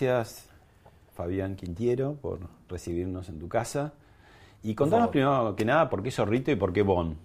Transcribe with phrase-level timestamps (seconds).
[0.00, 0.48] Gracias,
[1.12, 2.38] Fabián Quintiero, por
[2.68, 3.94] recibirnos en tu casa.
[4.62, 7.16] Y contanos primero que nada por qué Zorrito y por qué Bon.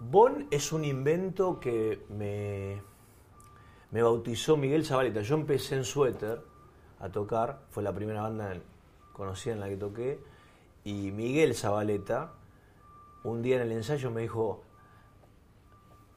[0.00, 2.82] Bon es un invento que me,
[3.92, 5.20] me bautizó Miguel Zabaleta.
[5.20, 6.40] Yo empecé en Suéter
[6.98, 8.56] a tocar, fue la primera banda
[9.12, 10.18] conocida en la que toqué,
[10.82, 12.32] y Miguel Zabaleta,
[13.22, 14.64] un día en el ensayo me dijo,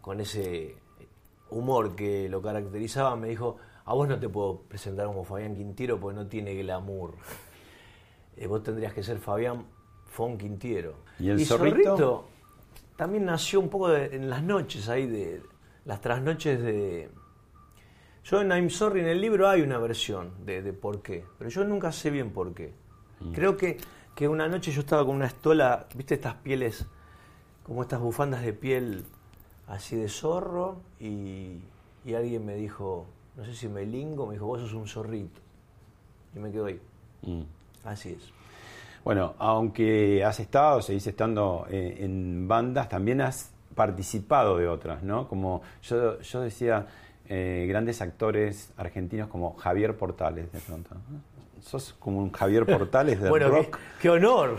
[0.01, 0.75] con ese
[1.51, 5.99] humor que lo caracterizaba, me dijo, a vos no te puedo presentar como Fabián Quintiero
[5.99, 7.15] porque no tiene glamour.
[8.37, 9.65] Eh, vos tendrías que ser Fabián
[10.05, 10.95] Fon Quintiero.
[11.19, 12.27] ¿Y el zorrito?
[12.95, 15.41] también nació un poco en las noches ahí, de
[15.85, 17.09] las trasnoches de...
[18.23, 21.63] Yo en I'm Sorry, en el libro hay una versión de, por qué, pero yo
[21.63, 22.73] nunca sé bien por qué.
[23.19, 23.31] Mm.
[23.31, 23.77] Creo que,
[24.13, 26.85] que una noche yo estaba con una estola, viste estas pieles,
[27.63, 29.05] como estas bufandas de piel
[29.67, 31.57] así de zorro, y,
[32.05, 35.41] y alguien me dijo, no sé si me lingo, me dijo, vos sos un zorrito.
[36.35, 36.79] Y me quedo ahí.
[37.23, 37.41] Mm.
[37.83, 38.31] Así es.
[39.03, 45.27] Bueno, aunque has estado, seguís estando eh, en bandas, también has participado de otras, ¿no?
[45.27, 46.85] Como yo, yo decía,
[47.27, 50.91] eh, grandes actores argentinos como Javier Portales, de pronto.
[51.61, 53.79] Sos como un Javier Portales de bueno, rock.
[53.99, 54.57] Qué, honor,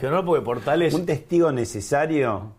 [0.00, 0.94] qué honor porque Portales...
[0.94, 2.52] un testigo necesario,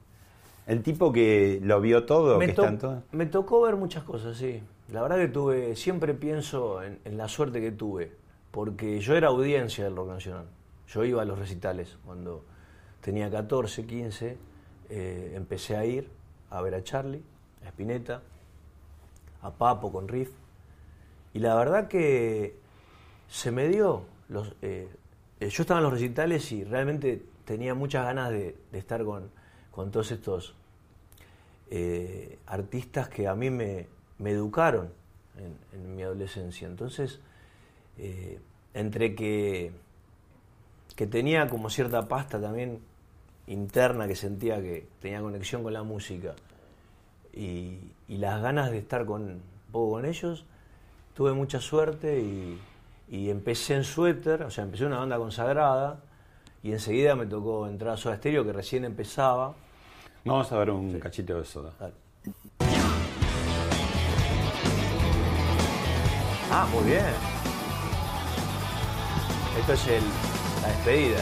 [0.68, 3.04] el tipo que lo vio todo, me que está en todo.
[3.12, 4.62] Me tocó ver muchas cosas, sí.
[4.90, 8.12] La verdad que tuve, siempre pienso en, la suerte que tuve,
[8.52, 10.46] porque yo era audiencia del rock nacional.
[10.88, 12.44] Yo iba a los recitales cuando
[13.02, 14.38] tenía 14, 15,
[14.90, 16.10] eh, empecé a ir
[16.52, 17.24] a ver a Charlie,
[17.66, 18.22] a Spinetta,
[19.42, 20.30] a Papo con Riff,
[21.34, 22.56] y la verdad que
[23.28, 24.04] se me dio.
[24.30, 24.88] Los, eh,
[25.40, 29.32] eh, yo estaba en los recitales y realmente tenía muchas ganas de, estar con,
[29.72, 30.56] con, todos estos
[32.46, 33.88] artistas que a mí me,
[34.20, 34.92] me educaron
[35.74, 36.68] en, mi adolescencia.
[36.68, 37.20] Entonces,
[37.98, 38.40] eh,
[38.74, 39.72] entre que,
[40.96, 42.80] que tenía como cierta pasta también
[43.48, 46.36] interna que sentía que tenía conexión con la música
[47.34, 50.46] y, las ganas de estar con, un poco con ellos,
[51.16, 52.60] tuve mucha suerte y,
[53.30, 56.00] empecé en Suéter, o sea, empecé una banda consagrada
[56.64, 59.54] y enseguida me tocó entrar a Soda Stereo que recién empezaba.
[60.24, 61.72] Vamos a ver un cachito de Soda.
[66.58, 67.04] Ah, muy bien.
[69.60, 70.04] Esto es el,
[70.62, 71.20] la despedida.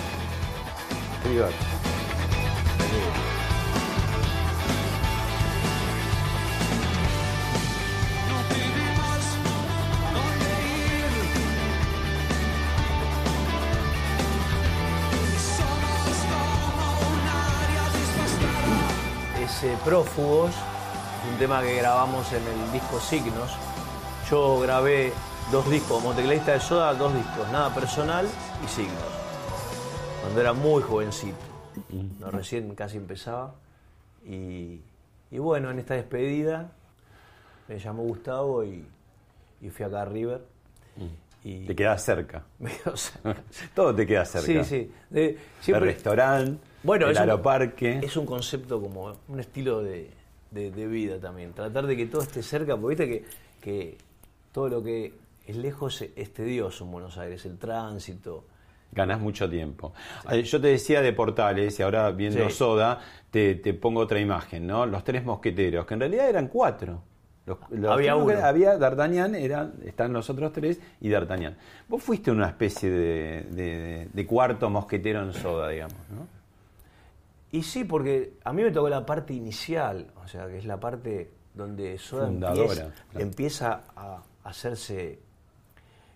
[19.44, 20.52] Ese Prófugos,
[21.28, 23.50] un tema que grabamos en el disco Signos,
[24.34, 25.14] yo grabé
[25.52, 28.28] dos discos, como tecladista de Soda, dos discos, Nada Personal
[28.66, 28.98] y Signos,
[30.22, 31.38] cuando era muy jovencito.
[32.20, 33.54] No, recién casi empezaba.
[34.26, 34.80] Y,
[35.30, 36.72] bueno, en esta despedida
[37.68, 38.84] me llamó Gustavo y,
[39.70, 40.42] fui acá a River.
[41.44, 42.42] Y te quedas cerca.
[43.76, 44.64] Todo te queda cerca.
[44.64, 45.38] Sí, sí.
[45.72, 48.00] el restaurante, bueno, el aeroparque.
[48.02, 50.10] es un concepto como un estilo de,
[50.52, 51.54] vida también.
[51.54, 53.26] Tratar de que todo esté cerca, porque viste que,
[53.62, 53.98] que
[54.54, 55.14] todo lo que
[55.46, 58.46] es lejos es tedioso en Buenos Aires, el tránsito.
[58.92, 59.94] Ganas mucho tiempo.
[60.44, 63.00] Yo te decía de portales y ahora viendo Soda
[63.32, 64.86] te, pongo otra imagen, ¿no?
[64.86, 67.02] Los tres mosqueteros, que en realidad eran cuatro.
[67.90, 68.38] había uno.
[68.46, 69.34] había D'Artagnan,
[69.84, 71.58] están los otros tres y D'Artagnan.
[71.90, 76.28] Vos fuiste una especie de, de, cuarto mosquetero en Soda, digamos, ¿no?
[77.52, 80.80] Y sí, porque a mí me tocó la parte inicial, o sea, que es la
[80.80, 82.32] parte donde Soda
[83.16, 85.20] empieza a hacerse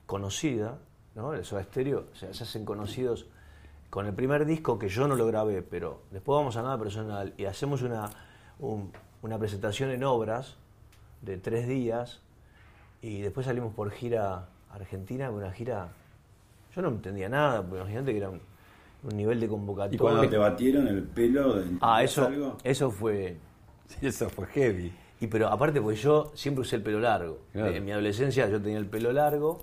[0.06, 0.78] conocida,
[1.16, 1.34] ¿no?
[1.34, 3.26] El Soda Stereo, o sea, se hacen conocidos
[3.90, 7.34] con el primer disco que yo no lo grabé, pero después vamos a nada personal
[7.38, 8.10] y hacemos una,
[8.60, 8.92] un-
[9.22, 10.56] una presentación en obras
[11.22, 12.22] de tres días
[13.02, 15.90] y después salimos por gira Argentina, una gira.
[16.76, 18.42] Yo no entendía nada, porque imagínate que era un,
[19.04, 19.96] un nivel de convocatoria.
[19.96, 21.54] ¿Y cuando te batieron el pelo?
[21.56, 22.58] Ah, ¿entendías eso, algo?
[22.64, 23.38] eso fue.
[23.88, 24.94] Sí, eso fue heavy.
[25.20, 27.40] Y pero aparte, porque yo siempre usé el pelo largo.
[27.52, 27.72] Claro.
[27.72, 29.60] En mi adolescencia yo tenía el pelo largo,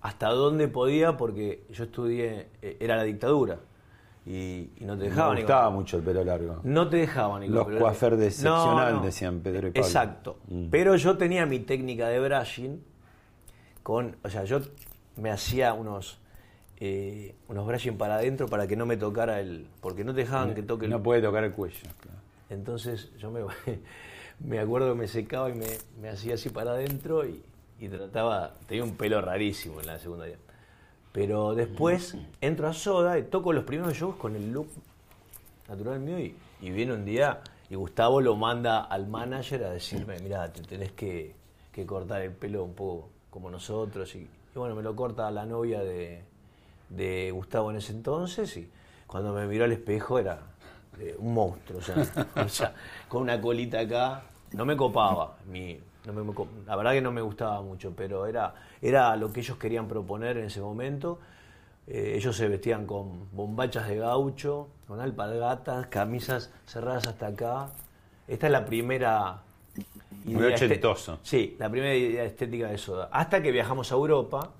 [0.00, 3.58] hasta donde podía, porque yo estudié, eh, era la dictadura.
[4.26, 5.34] Y, y no te Me dejaban.
[5.34, 6.60] ni gustaba mucho el pelo largo.
[6.62, 7.50] No te dejaban.
[7.52, 8.24] Los pelo coiffeurs largo.
[8.24, 9.86] de seccional decían Pedro y Pablo.
[9.86, 10.38] Exacto.
[10.48, 10.68] Mm.
[10.70, 12.82] Pero yo tenía mi técnica de brushing
[13.82, 14.60] con, o sea, yo
[15.16, 16.18] me hacía unos
[16.78, 20.54] eh, unos brushing para adentro para que no me tocara el, porque no te dejaban
[20.54, 21.78] que toque el No puede tocar el cuello.
[22.00, 22.18] claro.
[22.50, 23.40] entonces yo me,
[24.40, 25.66] me acuerdo que me secaba y me,
[26.00, 27.42] me hacía así para adentro y,
[27.80, 30.38] y trataba, tenía un pelo rarísimo en la secundaria.
[31.12, 34.68] Pero después entro a Soda y toco los primeros shows con el look
[35.68, 37.40] natural mío y, y viene un día
[37.70, 41.34] y Gustavo lo manda al manager a decirme, mira, te tenés que,
[41.72, 44.14] que cortar el pelo un poco como nosotros.
[44.16, 46.22] Y, y bueno, me lo corta la novia de,
[46.90, 48.68] de Gustavo en ese entonces y
[49.06, 50.40] cuando me miró al espejo era
[51.00, 51.96] eh, un monstruo, o sea,
[52.44, 52.74] o sea,
[53.08, 56.34] con una colita acá, no me copaba, mi, no me-
[56.66, 60.36] la verdad que no me gustaba mucho, pero era, era lo que ellos querían proponer
[60.38, 61.18] en ese momento.
[61.86, 67.68] Eh, ellos se vestían con bombachas de gaucho, con alpargatas, camisas cerradas hasta acá.
[68.26, 69.42] Esta es la primera
[70.24, 71.18] Muy idea este- ochentoso.
[71.22, 73.10] Sí, la primera idea estética de Soda.
[73.12, 74.50] Hasta que viajamos a Europa,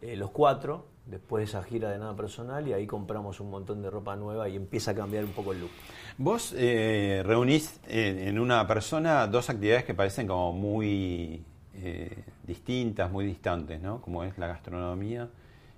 [0.00, 3.80] eh, los cuatro, después de esa gira de nada personal, y ahí compramos un montón
[3.82, 5.70] de ropa nueva y empieza a cambiar un poco el look.
[6.18, 11.44] Vos eh, reunís en, en una persona dos actividades que parecen como muy
[11.74, 14.00] eh, distintas, muy distantes, ¿no?
[14.00, 15.28] Como es la gastronomía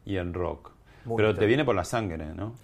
[0.07, 0.71] y el rock.
[1.05, 2.55] Muy Pero te viene por la sangre, ¿no?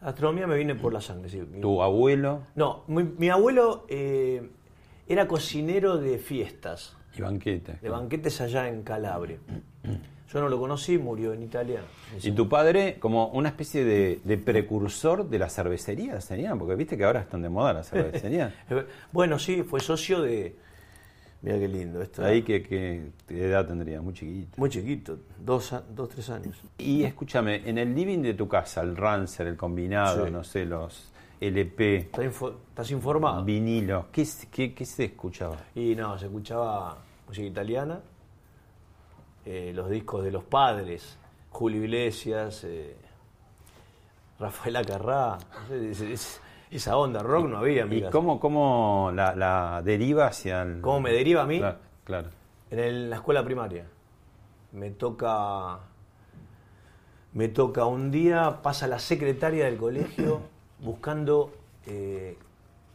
[0.00, 1.40] La astronomía me viene por la sangre, sí.
[1.40, 4.50] Mi- Tu abuelo, No, mi, mi abuelo eh,
[5.08, 7.78] era cocinero de fiestas, y banquete.
[7.80, 9.38] de banquetes allá en Calabria.
[10.32, 11.82] Yo no lo conocí, murió en Italia.
[12.22, 16.96] Y tu padre como una especie de, de precursor de la cervecería, sería, porque viste
[16.96, 18.52] que ahora están de moda las cervecerías.
[19.12, 20.56] Bueno, sí, fue socio de...
[21.42, 22.24] Mira qué lindo esto.
[22.24, 24.52] Ahí que, que qué edad tendría, muy chiquito.
[24.58, 26.56] Muy chiquito, dos, dos, tres años.
[26.78, 30.30] Y escúchame, en el living de tu casa, el Rancer, el combinado, Sí.
[30.30, 33.44] no sé, los LP, ¿Estás, info- estás informado?
[33.44, 35.56] vinilo, ¿qué, se- qué, qué se escuchaba?
[35.74, 37.98] Y no, se escuchaba música italiana,
[39.44, 41.16] eh, los discos de los padres,
[41.50, 42.96] Julio Iglesias, eh,
[44.38, 45.38] Rafael Acarrá,
[45.70, 46.40] es- es-
[46.70, 50.80] esa onda, rock no había ¿Y cómo, cómo la, la deriva hacia el...
[50.80, 51.58] ¿Cómo me deriva a mí?
[51.58, 52.28] Claro, claro.
[52.70, 53.84] En el- la escuela primaria.
[54.72, 55.80] Me toca.
[57.34, 60.40] Me toca un día, pasa la secretaria del colegio
[60.80, 61.52] buscando
[61.86, 62.38] eh,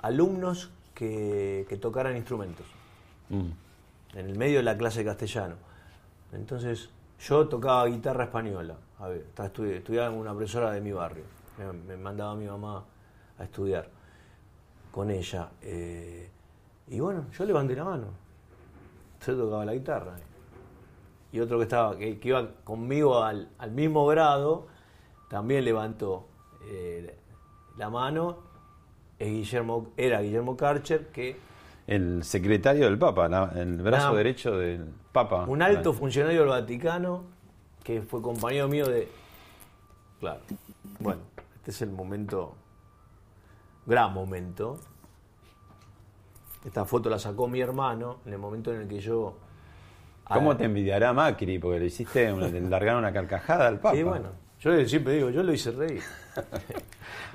[0.02, 2.66] alumnos que, que tocaran instrumentos.
[3.30, 4.18] Mm.
[4.18, 5.56] En el medio de la clase de castellano.
[6.32, 6.90] Entonces,
[7.20, 8.76] yo tocaba guitarra española.
[9.00, 9.26] A ver,
[9.76, 11.24] estudiaba en una profesora de mi barrio.
[11.58, 12.84] Me, me mandaba mi mamá
[13.38, 13.90] a estudiar
[14.92, 15.50] con ella.
[15.62, 16.30] eh,
[16.90, 18.08] y bueno, yo levanté la mano.
[19.26, 20.16] Yo tocaba la guitarra.
[21.32, 24.68] Y otro que estaba, que, iba conmigo al, al mismo grado,
[25.30, 26.28] también levantó
[26.66, 27.16] eh,
[27.78, 28.38] la mano.
[29.20, 31.38] Es Guillermo, era Guillermo Karcher, que
[31.88, 35.46] El secretario del Papa, la- el brazo derecho del Papa.
[35.46, 37.24] un alto funcionario del Vaticano,
[37.84, 39.08] que fue compañero mío de...
[40.20, 40.42] Claro.
[41.00, 41.22] Bueno,
[41.56, 42.56] este es el momento,
[43.86, 44.80] gran momento.
[46.66, 49.38] Esta foto la sacó mi hermano en el momento en el que yo...
[50.26, 51.58] ¿Cómo te envidiará Macri?
[51.58, 53.96] Porque le hiciste, una- le largaron una carcajada al Papa.
[53.96, 56.02] Sí, bueno, yo siempre digo, yo lo hice reír.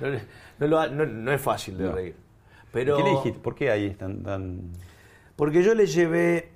[0.59, 2.15] no, es fácil de reír.
[2.73, 3.39] Pero, ¿Qué le dijiste?
[3.39, 4.71] ¿Por qué ahí están tan...?
[5.35, 6.49] Porque yo le llevé,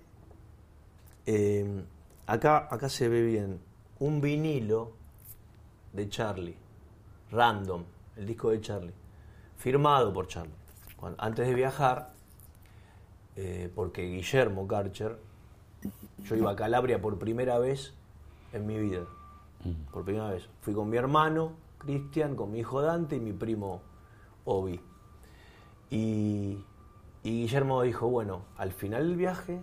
[1.26, 1.84] eh,
[2.26, 3.60] acá, acá se ve bien,
[4.00, 4.94] un vinilo
[5.94, 6.56] de Charlie,
[7.32, 7.84] random,
[8.18, 8.94] el disco de Charlie,
[9.58, 10.54] firmado por Charlie.
[10.96, 12.14] Cuando- antes de viajar,
[13.36, 15.18] eh, porque Guillermo Karcher,
[16.24, 17.94] yo iba a Calabria por primera vez
[18.54, 19.06] en mi vida,
[19.92, 20.48] por primera vez.
[20.62, 23.82] Fui con mi hermano, Cristian, con mi hijo Dante y mi primo
[24.46, 24.80] Obi.
[25.90, 26.58] Y,
[27.24, 29.62] y Guillermo dijo, bueno, al final del viaje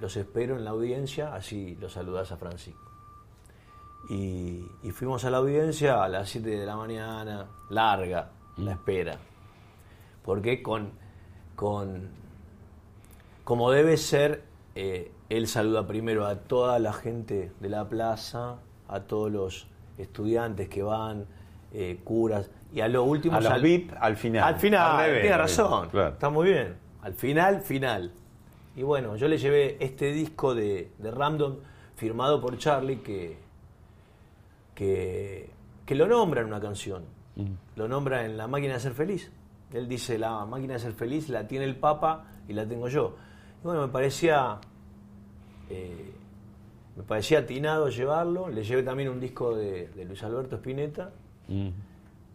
[0.00, 2.90] los espero en la audiencia, así los saludás a Francisco.
[4.10, 9.18] Y, y fuimos a la audiencia a las 7 de la mañana, larga la espera.
[10.22, 10.92] Porque con,
[11.56, 12.10] con
[13.44, 14.42] como debe ser,
[14.74, 18.56] eh, él saluda primero a toda la gente de la plaza,
[18.88, 19.66] a todos los
[19.98, 21.26] estudiantes que van,
[21.74, 22.50] eh, curas.
[22.72, 23.36] Y a lo último...
[23.36, 24.42] A los VIP al final.
[24.44, 25.88] Al final, Al revés, tiene razón.
[25.90, 26.08] claro.
[26.14, 26.76] Está muy bien.
[27.02, 28.12] Al final, final.
[28.76, 31.58] Y bueno, yo le llevé este disco de, de Ramdon
[31.96, 33.38] firmado por Charlie que,
[34.74, 35.50] que,
[35.86, 37.04] que lo nombra en una canción.
[37.76, 39.30] Lo nombra en La máquina de ser feliz.
[39.72, 43.16] Él dice, la máquina de ser feliz la tiene el Papa y la tengo yo.
[43.62, 44.58] Y bueno, me parecía...
[45.70, 46.12] eh,
[46.96, 48.48] me parecía atinado llevarlo.
[48.48, 51.10] Le llevé también un disco de, de Luis Alberto Spinetta.
[51.48, 51.68] Mm.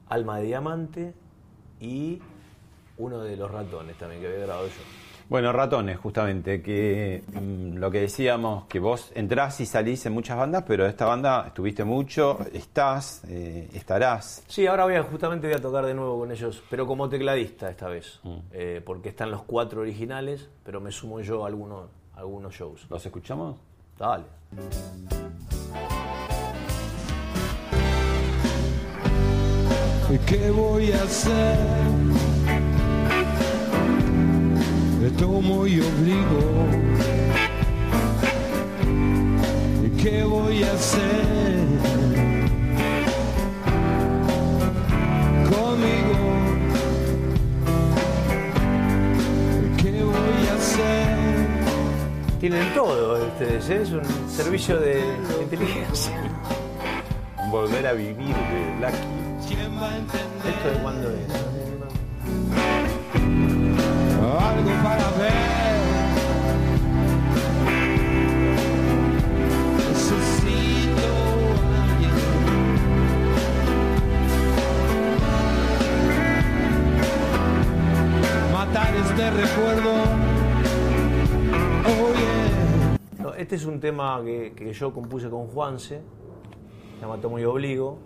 [0.10, 1.14] Alma de Diamante
[1.80, 2.20] y
[2.98, 5.10] uno de los ratones también que había grabado yo.
[5.30, 10.36] Bueno, ratones, justamente, que mm, lo que decíamos, que vos entrás y salís en muchas
[10.36, 14.44] bandas, pero esta banda estuviste mucho, estás, eh, estarás.
[14.48, 17.70] Sí, ahora voy a, justamente voy a tocar de nuevo con ellos, pero como tecladista
[17.70, 18.20] esta vez,
[18.52, 22.88] eh, porque están los cuatro originales, pero me sumo yo a algunos, a algunos shows.
[22.90, 23.60] ¿Los escuchamos?
[24.00, 24.26] Dale.
[30.18, 31.58] Qué voy a hacer?
[35.00, 36.66] Me tomo y obligo.
[39.86, 41.66] ¿Y qué voy a hacer?
[45.52, 46.20] Conmigo.
[49.62, 51.18] ¿Y qué voy a hacer?
[52.40, 53.82] Tienen todo ustedes, ¿eh?
[53.84, 55.04] es un servicio de
[55.40, 56.20] inteligencia.
[57.50, 58.98] Volver a vivir de Blacky.
[60.48, 61.50] ¿Esto de cuándo es?
[64.40, 65.80] algo para ver.
[69.78, 71.10] Necesito
[71.82, 72.18] alguien.
[78.54, 79.92] Matar este recuerdo.
[81.88, 83.24] Oh yeah.
[83.24, 86.19] No, este es un tema que, que yo compuse con Juanse, se
[87.00, 87.98] llama Tomo y Obligo.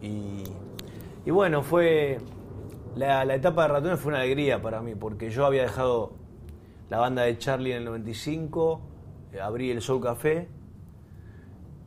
[0.00, 0.44] Y,
[1.24, 2.18] y bueno, fue.
[2.96, 6.12] La, la etapa de Ratones fue una alegría para mí, porque yo había dejado
[6.90, 8.80] la banda de Charlie en el 95,
[9.32, 10.46] eh, abrí el Soul Café,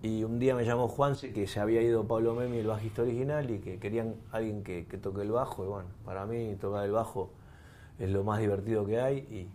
[0.01, 3.51] y un día me llamó Juanse, que se había ido Pablo Memi, el bajista original,
[3.51, 5.63] y que querían alguien que, que toque el bajo.
[5.63, 7.29] Y bueno, para mí tocar el bajo
[7.99, 9.17] es lo más divertido que hay.
[9.17, 9.47] Y,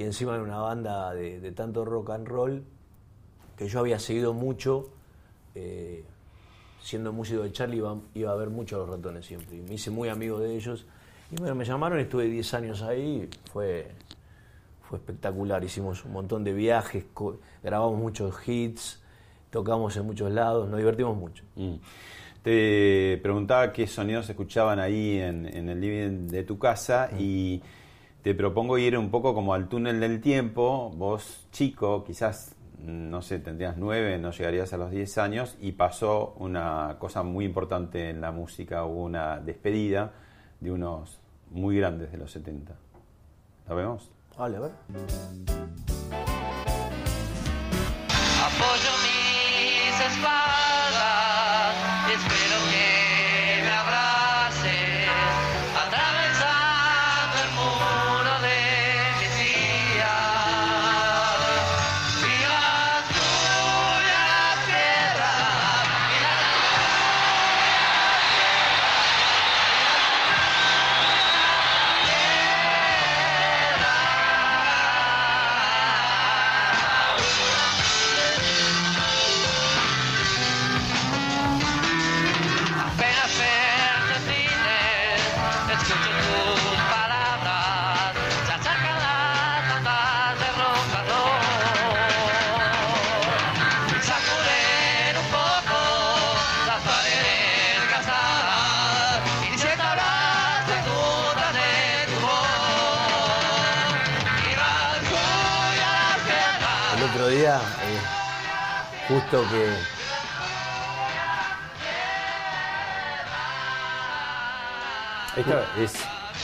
[0.00, 2.64] y encima en una banda de, de tanto rock and roll,
[3.56, 4.90] que yo había seguido mucho,
[5.54, 6.04] eh,
[6.82, 9.56] siendo músico de Charlie iba, iba a ver mucho a los ratones siempre.
[9.56, 10.86] Y me hice muy amigo de ellos.
[11.30, 13.88] Y bueno, me llamaron, estuve 10 años ahí, fue,
[14.88, 15.62] fue espectacular.
[15.62, 17.04] Hicimos un montón de viajes,
[17.62, 19.02] grabamos muchos hits,
[19.50, 21.44] tocamos en muchos lados, nos divertimos mucho.
[21.56, 21.74] Mm.
[22.42, 27.60] Te preguntaba qué sonidos se escuchaban ahí en, en el living de tu casa y
[28.22, 30.90] te propongo ir un poco como al túnel del tiempo.
[30.96, 35.72] Vos, chico, quizás, mm, no sé, tendrías nueve, no llegarías a los diez años y
[35.72, 38.84] pasó una cosa muy importante en la música.
[38.84, 40.12] Hubo una despedida
[40.60, 41.20] de unos
[41.50, 42.74] muy grandes de los 70.
[43.68, 44.10] ¿Lo vemos?
[44.36, 46.37] Vale, a ver.
[109.32, 109.68] Eh, justo que
[115.36, 115.92] Esto es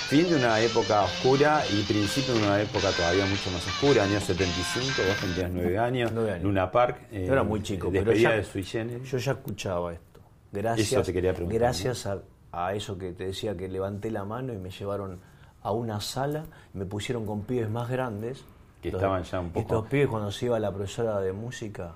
[0.09, 4.21] fin de una época oscura y principio de una época todavía mucho más oscura, año
[4.21, 6.45] 75, vos tendrías nueve años, Nueve años.
[6.45, 10.21] Luna Park, eh, Yo era muy chico, pero ya- de Sui yo ya escuchaba esto.
[10.53, 12.19] Gracias, Eso te quería preguntar, Gracias a,
[12.53, 15.19] a eso que te decía que levanté la mano y me llevaron
[15.63, 18.45] a una sala, me pusieron con pibes más grandes.
[18.81, 21.95] Que Los- estaban ya un poco- Estos pibes cuando se iba la profesora de música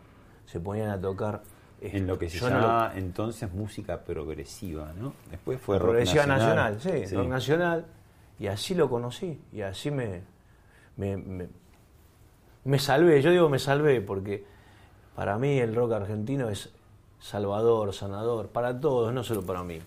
[0.50, 1.42] se ponían a tocar.
[1.80, 5.12] en lo que se Yo no lo- llamaba entonces música progresiva, ¿no?
[5.30, 6.74] Después fue rock Progresiva nacional.
[6.74, 7.86] nacional, sí, rock nacional.
[8.40, 9.40] Y así lo conocí.
[9.52, 10.22] Y así me,
[10.96, 11.48] me, me,
[12.64, 13.22] me salvé.
[13.22, 14.44] Yo digo me salvé porque
[15.14, 16.70] para mí el rock argentino es
[17.20, 19.78] salvador, sanador, para todos, no solo para mí.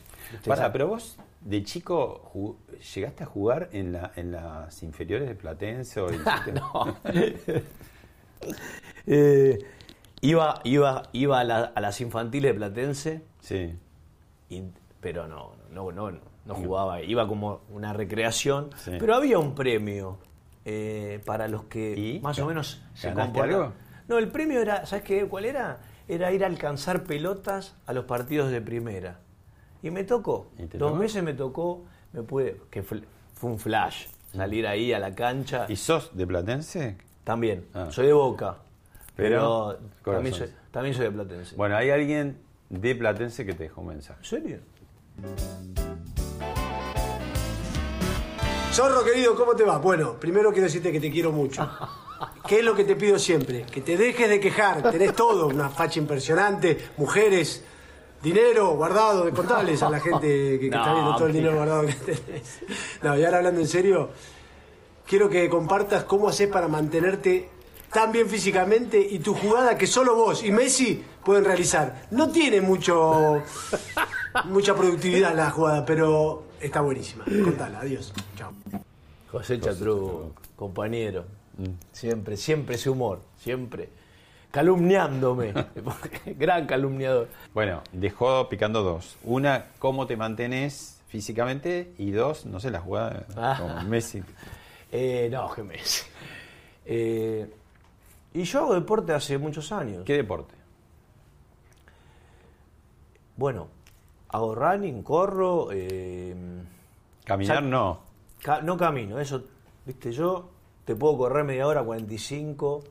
[0.46, 2.58] Pará, pero vos de chico
[2.96, 6.96] llegaste a jugar en, la, en las inferiores de Platense o hiciste- no.
[9.08, 9.58] Eh,
[10.22, 13.76] iba, iba, iba a, la- a las infantiles de Platense, Sí.
[14.50, 14.64] y-
[15.00, 16.12] pero no, no, no,
[16.46, 17.02] no jugaba.
[17.02, 18.92] Iba como una recreación, Sí.
[19.00, 20.20] pero había un premio
[20.64, 22.20] eh, para los que ¿Y?
[22.20, 23.64] más o menos se ¿Ganaste comportaban.
[23.66, 23.74] algo?
[24.08, 25.26] No, el premio era, ¿sabes qué?
[25.28, 25.80] ¿Cuál era?
[26.08, 29.20] Era ir a alcanzar pelotas a los partidos de primera.
[29.82, 30.52] Y me tocó.
[30.60, 31.00] ¿Y te Dos tocó?
[31.02, 33.02] meses me tocó, me pude, que fue,
[33.34, 34.06] fue un flash.
[34.36, 35.66] Salir ahí a la cancha.
[35.68, 36.98] ¿Y sos de Platense?
[37.24, 37.88] También, Ah.
[37.90, 38.58] soy de Boca.
[39.22, 41.56] Pero, Pero, también, soy, también soy de Platense.
[41.56, 44.20] Bueno, hay alguien de Platense que te dejó un mensaje.
[44.20, 44.58] ¿En serio?
[48.74, 49.78] Zorro querido, ¿cómo te va?
[49.78, 51.70] Bueno, primero quiero decirte que te quiero mucho.
[52.48, 53.64] ¿Qué es lo que te pido siempre?
[53.72, 54.90] Que te dejes de quejar.
[54.90, 57.64] Tenés todo, una facha impresionante, mujeres,
[58.24, 61.56] dinero guardado, de contarles a la gente que, que No, está viendo todo el dinero
[61.58, 62.62] guardado que tenés.
[63.04, 64.10] No, y ahora hablando en serio,
[65.06, 67.61] quiero que compartas cómo haces para mantenerte
[67.94, 72.08] tan bien físicamente y tu jugada que solo vos y Messi pueden realizar.
[72.12, 73.42] No tiene mucho
[74.46, 77.26] mucha productividad la jugada, pero está buenísima.
[77.26, 78.14] Contala, adiós.
[78.38, 78.52] Chao.
[79.32, 81.26] José Chatru, compañero.
[81.92, 83.90] Siempre, siempre ese humor, siempre.
[84.52, 85.54] Calumniándome.
[86.26, 87.30] Gran calumniador.
[87.54, 89.18] Bueno, dejó picando dos.
[89.24, 93.58] Una, cómo te mantenés físicamente y dos, no sé, la jugada Ah.
[93.60, 94.22] como Messi.
[94.94, 96.04] Eh, no, que Messi.
[96.86, 97.50] Eh,
[98.34, 100.04] y yo hago deporte hace muchos años.
[100.06, 100.56] ¿Qué deporte?
[103.36, 103.68] Bueno,
[104.30, 105.70] hago running, corro.
[105.72, 106.36] eh,
[107.26, 108.00] Caminar no.
[108.42, 109.44] Ca- no camino, eso,
[109.86, 110.50] viste, yo
[110.86, 112.84] te puedo correr media hora, 45,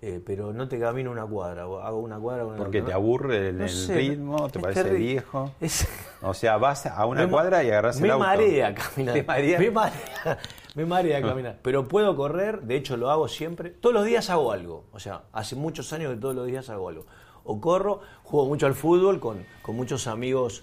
[0.00, 3.58] eh, pero no te camino una cuadra, hago una cuadra con Porque te aburre el,
[3.58, 5.52] No el sé, ritmo, te parece viejo.
[5.60, 5.86] Es-
[6.22, 8.24] O sea, vas a una Me cuadra y agarras el me auto.
[8.24, 9.14] marea caminar.
[9.14, 9.58] ¿Te marea?
[9.58, 10.38] Me marea,
[10.74, 11.58] me marea caminar.
[11.62, 13.70] Pero puedo correr, de hecho lo hago siempre.
[13.70, 14.84] Todos los días hago algo.
[14.92, 17.06] O sea, hace muchos años que todos los días hago algo.
[17.44, 20.62] O corro, juego mucho al fútbol con, con muchos amigos,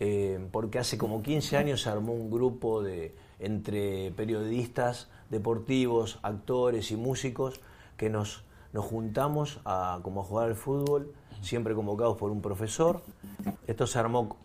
[0.00, 6.90] eh, porque hace como 15 años se armó un grupo de entre periodistas deportivos, actores
[6.90, 7.60] y músicos
[7.96, 13.02] que nos, nos juntamos a, como a jugar al fútbol, siempre convocados por un profesor.
[13.66, 14.36] Esto se armó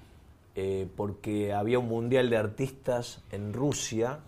[0.55, 4.19] eh, porque había un mundial de artistas en Rusia,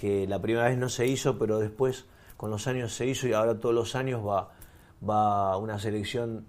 [0.00, 2.06] que la primera vez no se hizo, pero después
[2.38, 4.48] con los años se hizo y ahora todos los años va,
[5.06, 6.46] va una selección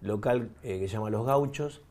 [0.00, 1.82] local eh, que se llama Los Gauchos.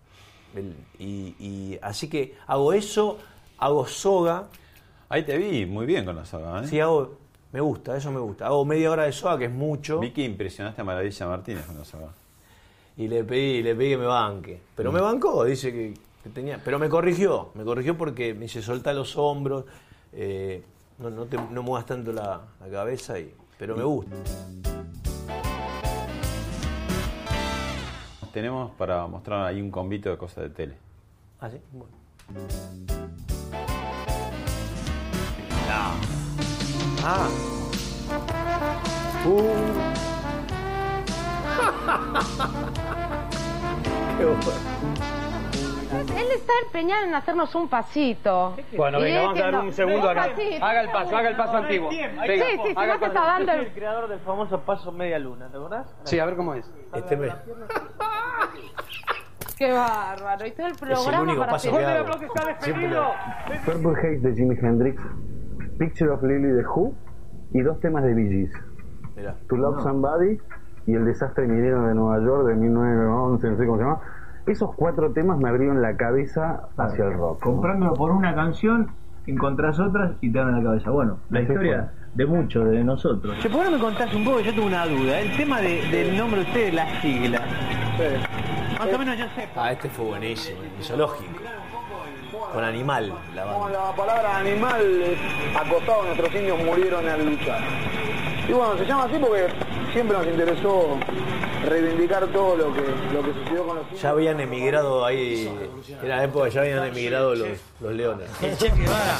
[0.56, 3.20] El- y, y así que hago eso,
[3.60, 4.48] hago soga,
[5.10, 6.68] Ahí te vi muy bien con la soga, ¿eh?
[6.68, 7.16] sí hago,
[7.52, 8.48] me gusta, eso me gusta.
[8.48, 11.78] Hago media hora de soga, que es mucho, Vi que impresionaste a Maravilla Martínez con
[11.78, 12.10] la soga.
[12.98, 14.60] y le pedí, le pedí que me banque.
[14.76, 16.60] Pero me bancó, dice que, que tenía.
[16.66, 19.66] Pero me corrigió, me corrigió porque me dice solta los hombros,
[20.14, 20.64] eh,
[21.00, 24.16] no, no, te, no muevas tanto la, la cabeza, y, pero me gusta.
[28.34, 30.78] Tenemos para mostrar ahí un convito de cosas de tele.
[31.40, 31.94] Ah, sí, bueno.
[37.06, 37.28] Ah.
[39.26, 39.34] Uh.
[44.18, 45.13] Qué bueno.
[46.00, 48.56] Él está empeñado en hacernos un pasito.
[48.76, 50.24] Bueno, venga, vamos a dar un segundo acá.
[50.62, 51.92] Haga el paso, haga el paso antiguo.
[51.92, 53.60] Sí, sí, sí, si haga no el te está dando el...
[53.60, 55.96] el creador del famoso paso media luna, ¿te acordás?
[56.04, 56.72] Sí, a ver cómo es.
[56.94, 57.28] Este me...
[59.58, 60.46] Qué bárbaro.
[60.46, 62.12] Y todo el Es el programa único para paso que hago.
[63.66, 65.02] Purple Haze de Jimi Hendrix,
[65.78, 66.94] Picture of Lily de Who
[67.54, 68.52] y dos temas de Bee Gees,
[69.16, 69.36] Mirá.
[69.48, 70.40] To Love Somebody
[70.86, 74.02] y El desastre minero de Nueva York de 1911, no sé cómo se llama.
[74.46, 77.40] Esos cuatro temas me abrieron la cabeza hacia el rock.
[77.42, 78.92] Comprándolo por una canción,
[79.26, 80.90] encontrás otras y te dan la cabeza.
[80.92, 83.38] Bueno, la historia de muchos, de nosotros.
[83.42, 84.42] Che, ¿por qué no me contás un poco?
[84.42, 85.20] Yo tengo una duda.
[85.20, 87.42] El tema de- del nombre de ustedes, la sigla.
[88.80, 89.48] Más o menos yo sé.
[89.56, 91.32] Ah, este fue buenísimo, zoológico.
[92.54, 93.80] Con animal, la Como banda.
[93.90, 95.18] la palabra animal, eh,
[95.56, 97.60] acostados nuestros indios murieron al luchar.
[98.48, 99.48] Y bueno, se llama así porque
[99.94, 100.98] siempre nos interesó
[101.68, 102.82] reivindicar todo lo que,
[103.14, 104.02] lo que sucedió con los.
[104.02, 105.50] Ya habían emigrado ahí,
[106.04, 107.48] era la época, ya habían emigrado los,
[107.80, 108.30] los leones.
[108.42, 109.18] El chef Guevara.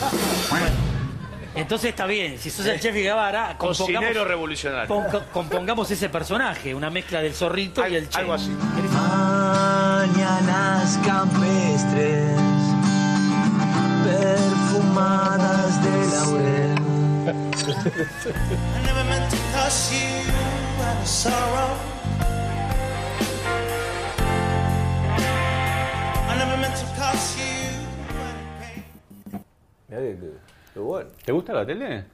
[0.50, 0.66] Bueno,
[1.56, 4.88] entonces está bien, si sos el chef Guevara, Cocinero revolucionario.
[4.88, 8.18] pon- compongamos ese personaje, una mezcla del zorrito y el chef.
[8.20, 8.50] Algo así.
[8.92, 12.38] Mañanas campestres,
[14.04, 16.74] perfumadas de laurel.
[17.24, 20.10] I never meant to cause you
[20.84, 21.78] any sorrow.
[30.12, 30.18] Que,
[30.74, 31.10] que- bueno.
[31.24, 32.06] ¿Te gusta la tele?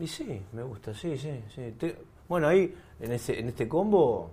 [0.00, 1.72] Y sí, me gusta, sí, sí, sí.
[1.78, 1.96] Te-
[2.28, 4.30] bueno, ahí, en este, en este combo,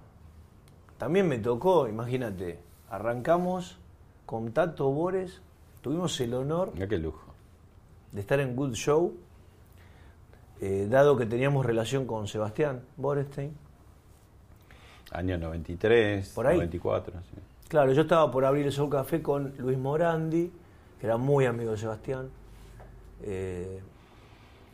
[0.97, 3.77] también me tocó, imagínate, arrancamos
[4.25, 5.41] con Tato Bores,
[5.81, 7.33] tuvimos el honor Mira qué lujo.
[8.11, 9.13] de estar en Good Show,
[10.61, 13.55] eh, dado que teníamos relación con Sebastián Borestein.
[15.11, 16.55] Año 93, Por ahí.
[16.57, 17.13] 94.
[17.21, 17.35] sí.
[17.67, 20.51] Claro, yo estaba por abrir el Soul Café con Luis Morandi,
[21.01, 22.29] que era muy amigo de Sebastián,
[23.23, 23.81] eh,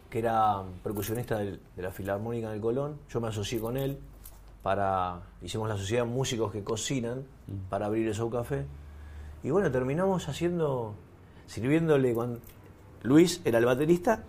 [0.10, 2.98] que era percusionista del- de la Filarmónica del Colón.
[3.10, 3.98] Yo me asocié con él
[4.62, 5.22] para.
[5.42, 7.24] Hicimos la sociedad de músicos que cocinan
[7.70, 8.66] para abrir el Soul Café.
[9.44, 10.94] Y bueno, terminamos haciendo.
[11.46, 12.40] sirviéndole cuando.
[13.04, 14.24] Luis era el baterista,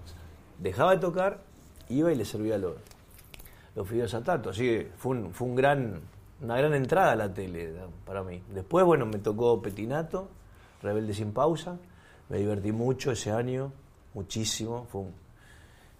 [0.60, 1.40] dejaba de tocar,
[1.88, 2.74] iba y le servía los,
[3.74, 4.50] los fideos a Tato.
[4.50, 6.00] Así que fue, un, fue un gran,
[6.42, 7.74] una gran entrada a la tele
[8.06, 8.40] para mí.
[8.54, 10.28] Después, bueno, me tocó Petinato,
[10.80, 11.76] Rebelde sin pausa.
[12.28, 13.72] Me divertí mucho ese año,
[14.14, 14.86] muchísimo.
[14.90, 15.14] Fue un,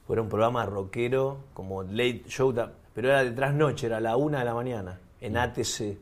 [0.06, 2.54] fue un programa rockero, como late show,
[2.94, 5.96] pero era de trasnoche, era a la una de la mañana, en ATC.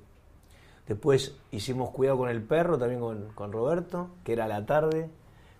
[0.86, 5.10] Después hicimos Cuidado con el Perro, también con, con Roberto, que era a la tarde,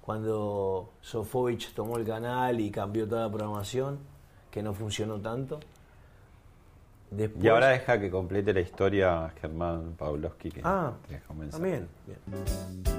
[0.01, 3.99] cuando Sofovich tomó el canal y cambió toda la programación,
[4.51, 5.59] que no funcionó tanto.
[7.11, 11.39] Después, Y ahora deja que complete la historia Germán Pavlovsky que Ah, te dejó un
[11.41, 11.63] mensaje.
[11.63, 11.89] también.
[12.07, 12.96] Bien.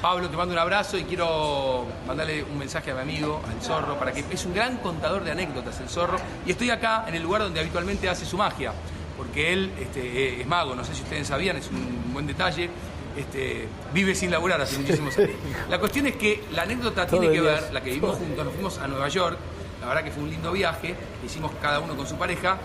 [0.00, 3.98] Pablo, te mando un abrazo y quiero mandarle un mensaje a mi amigo, al zorro,
[3.98, 6.18] para que es un gran contador de anécdotas el zorro.
[6.46, 8.72] Y estoy acá en el lugar donde habitualmente hace su magia,
[9.16, 12.70] porque él este, es mago, no sé si ustedes sabían, es un buen detalle.
[13.16, 15.30] Este, vive sin laburar hace muchísimos años.
[15.68, 18.54] La cuestión es que la anécdota Todo tiene que ver, la que vivimos juntos, nos
[18.54, 19.36] fuimos a Nueva York,
[19.80, 22.58] la verdad que fue un lindo viaje, lo hicimos cada uno con su pareja,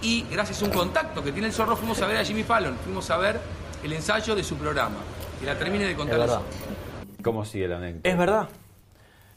[0.00, 2.78] y gracias a un contacto que tiene el zorro fuimos a ver a Jimmy Fallon,
[2.82, 3.38] fuimos a ver
[3.82, 4.96] el ensayo de su programa.
[5.38, 6.40] Que la termine de contar
[7.22, 8.08] ¿Cómo sigue la anécdota?
[8.08, 8.48] Es verdad,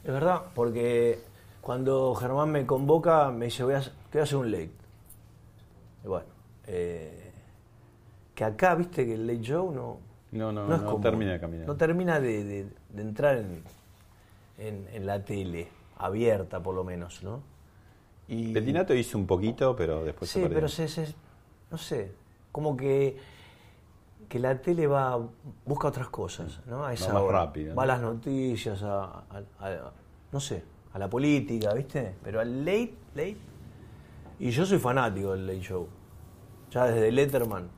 [0.04, 1.18] es verdad, porque
[1.60, 4.70] cuando Germán me convoca, me dice, voy a, hacer- te voy a hacer un late.
[6.04, 6.26] Y bueno,
[6.66, 7.30] eh,
[8.34, 9.98] que acá, viste, que el late show no,
[10.32, 11.02] No, no, no es no común.
[11.02, 11.66] termina de caminar.
[11.66, 13.62] No termina de, de- de entrar en,
[14.58, 15.68] en- en la tele,
[15.98, 17.40] abierta por lo menos, ¿no?
[18.28, 20.56] Y, Petinato hizo un poquito, pero después se Sí, perdió.
[20.56, 21.14] pero se, se-
[21.70, 22.12] no sé,
[22.52, 23.18] como que,
[24.32, 25.18] que la tele va,
[25.66, 26.86] busca otras cosas, ¿no?
[26.86, 27.40] A esa más hora.
[27.44, 29.92] rápido, Va a las noticias, a, a- a-
[30.32, 30.64] no sé,
[30.94, 32.14] a la política, ¿viste?
[32.24, 33.36] Pero al late, late.
[34.38, 35.86] Y yo soy fanático del late show,
[36.70, 37.68] ya desde Letterman,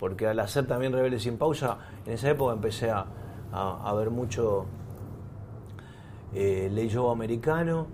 [0.00, 3.06] porque al hacer también Rebelde sin pausa, en esa época empecé a,
[3.52, 4.66] a- a ver mucho
[6.34, 7.86] eh, late show americano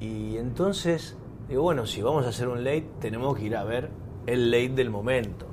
[0.00, 1.16] y entonces
[1.48, 3.90] digo bueno si vamos a hacer un late tenemos que ir a ver
[4.26, 5.46] el late del momento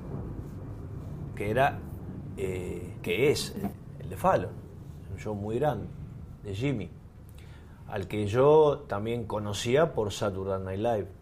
[1.35, 1.79] que era
[2.37, 3.55] eh, que es
[3.99, 4.51] el de Fallon
[5.11, 5.87] un show muy grande
[6.43, 6.89] de Jimmy
[7.87, 11.21] al que yo también conocía por Saturday Night Live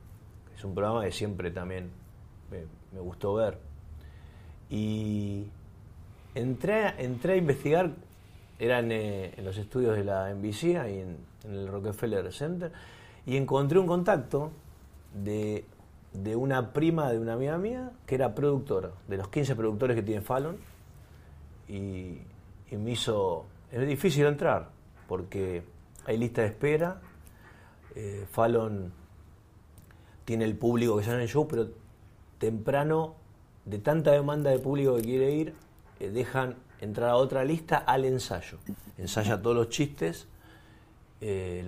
[0.60, 1.90] es un programa que siempre también
[2.52, 3.58] me, me gustó ver.
[4.70, 5.46] Y
[6.36, 7.92] entré, entré a investigar,
[8.60, 12.74] eran eh, en los estudios de la NBC, ahí en, en el Rockefeller Center,
[13.26, 14.52] y encontré un contacto
[15.14, 15.64] de,
[16.12, 20.04] de una prima de una amiga mía que era productora, de los 15 productores que
[20.04, 20.58] tiene Fallon,
[21.70, 23.46] y, me hizo...
[23.72, 24.70] Es difícil entrar,
[25.08, 25.64] porque
[26.06, 27.00] hay lista de espera,
[27.96, 28.92] eh, Fallon
[30.26, 31.70] tiene el público que sale en el show, pero
[32.40, 33.16] temprano,
[33.66, 35.54] de tanta demanda de público que quiere ir,
[36.00, 38.58] eh, dejan entrar a otra lista al ensayo.
[38.98, 40.28] Ensaya todos los chistes,
[41.22, 41.68] eh,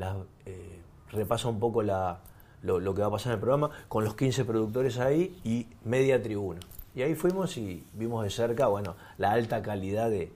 [1.12, 4.98] repasa un poco lo que va a pasar en el programa, con los 15 productores
[4.98, 6.62] ahí y media tribuna.
[6.94, 10.32] Y ahí fuimos y vimos de cerca, bueno, la alta calidad de,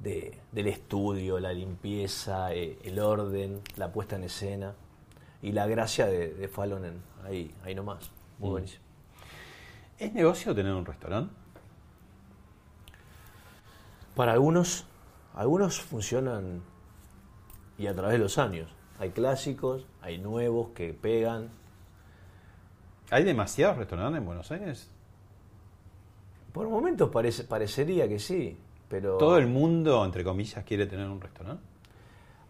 [0.00, 4.74] de- del estudio, la limpieza, eh, el orden, la puesta en escena
[5.42, 8.10] y la gracia de, de Fallon ahí, ahí nomás.
[8.38, 8.52] Muy Mm.
[8.52, 8.84] buenísimo.
[9.98, 11.34] ¿Es negocio tener un restaurante?
[14.14, 14.86] Para algunos,
[15.34, 16.62] algunos funcionan
[17.76, 18.68] y a través de los años.
[18.98, 21.50] Hay clásicos, hay nuevos que pegan.
[23.10, 24.90] ¿Hay demasiados restaurantes en Buenos Aires?
[26.58, 28.56] Por momentos parece, parecería que sí,
[28.88, 31.62] pero ¿Todo el mundo, entre comillas, quiere tener un restaurante?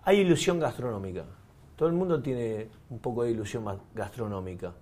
[0.02, 1.24] hay ilusión gastronómica.
[1.76, 4.72] Todo el mundo tiene un poco de ilusión gastronómica.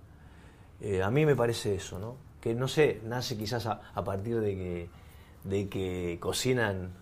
[0.79, 2.15] Eh, a mí me parece eso, ¿no?
[2.39, 4.89] Que no sé, nace quizás a, a partir de que,
[5.43, 6.93] de que cocinan,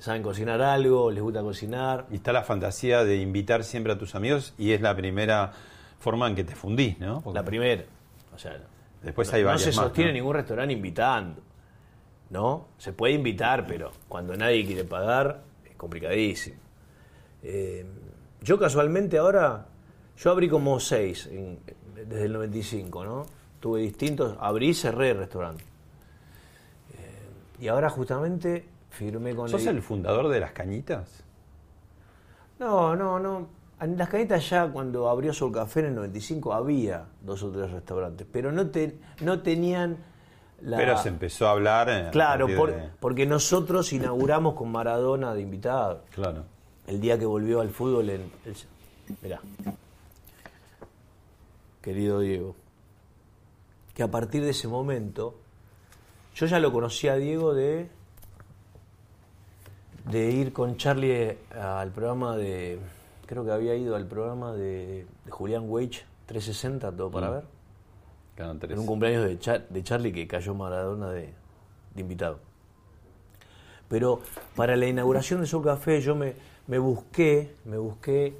[0.00, 2.08] saben cocinar algo, les gusta cocinar.
[2.10, 5.52] Y está la fantasía de invitar siempre a tus amigos y es la primera
[6.00, 7.20] forma en que te fundís, ¿no?
[7.20, 7.84] Porque La primera.
[8.34, 8.60] O sea,
[9.04, 10.14] después no, hay no varias se más, sostiene ¿no?
[10.14, 11.42] ningún restaurante invitando.
[12.30, 12.68] ¿no?
[12.78, 16.56] Se puede invitar, pero cuando nadie quiere pagar es complicadísimo.
[17.42, 17.86] Eh,
[18.40, 19.66] yo casualmente ahora,
[20.16, 21.60] yo abrí como seis en-
[21.94, 23.26] desde el 95, ¿no?
[23.60, 25.62] Tuve distintos, abrí y cerré el restaurante.
[26.98, 27.28] Eh,
[27.60, 31.22] y ahora justamente firmé con ¿Sos el fundador de las cañitas?
[32.58, 33.46] No, no, no.
[33.80, 37.70] En las cañitas ya cuando abrió Sol Café en el 95 había dos o tres
[37.70, 39.96] restaurantes, pero no, te, no tenían
[40.62, 40.76] la...
[40.78, 41.88] Pero se empezó a hablar.
[41.90, 46.02] eh, a Claro, por- de- porque nosotros inauguramos con Maradona de invitado.
[46.14, 46.44] Claro.
[46.86, 48.30] El día que volvió al fútbol en...
[48.46, 48.56] el-
[49.20, 49.40] mirá.
[51.82, 52.54] Querido Diego.
[53.94, 55.34] Que a partir de ese momento,
[56.34, 57.88] yo ya lo conocía a Diego de
[60.10, 62.78] de ir con Charlie al programa de
[63.26, 67.32] creo que había ido al programa de, de Julián Weich 360 todo para Mm.
[67.32, 67.44] ver
[68.36, 71.32] Canal en un cumpleaños de, Char- de Charlie que cayó Maradona de,
[71.94, 72.40] de invitado.
[73.88, 74.20] Pero
[74.56, 76.34] para la inauguración de Sol Café yo me,
[76.66, 78.36] me busqué, me busqué,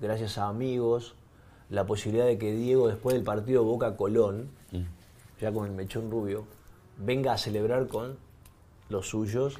[0.00, 1.14] gracias a amigos,
[1.70, 4.82] la posibilidad de que Diego después del partido Boca Colón, Mm.
[5.40, 6.44] ya con el mechón rubio,
[6.98, 8.16] venga a celebrar con
[8.90, 9.56] los suyos.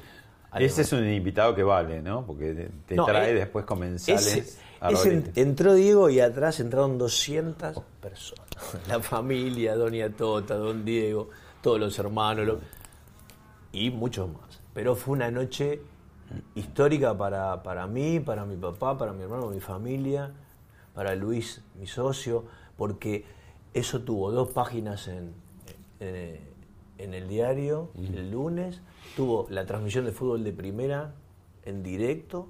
[0.59, 2.25] Ese es un invitado que vale, ¿no?
[2.25, 4.25] Porque te, No, trae eh, después comensales.
[4.27, 4.91] Ese- a
[5.35, 8.45] entró Diego y atrás entraron 200 personas.
[8.87, 11.29] La familia, Doña Tota, Don Diego,
[11.61, 12.59] todos los hermanos lo-
[13.71, 14.59] y muchos más.
[14.73, 15.81] Pero fue una noche
[16.55, 20.31] histórica para, para mí, para mi papá, para mi hermano, mi familia,
[20.93, 22.45] para Luis, mi socio,
[22.77, 23.25] porque
[23.73, 25.33] eso tuvo dos páginas en,
[25.99, 26.39] en,
[27.03, 28.81] en el diario el lunes,
[29.15, 31.13] tuvo la transmisión de fútbol de primera
[31.65, 32.47] en directo.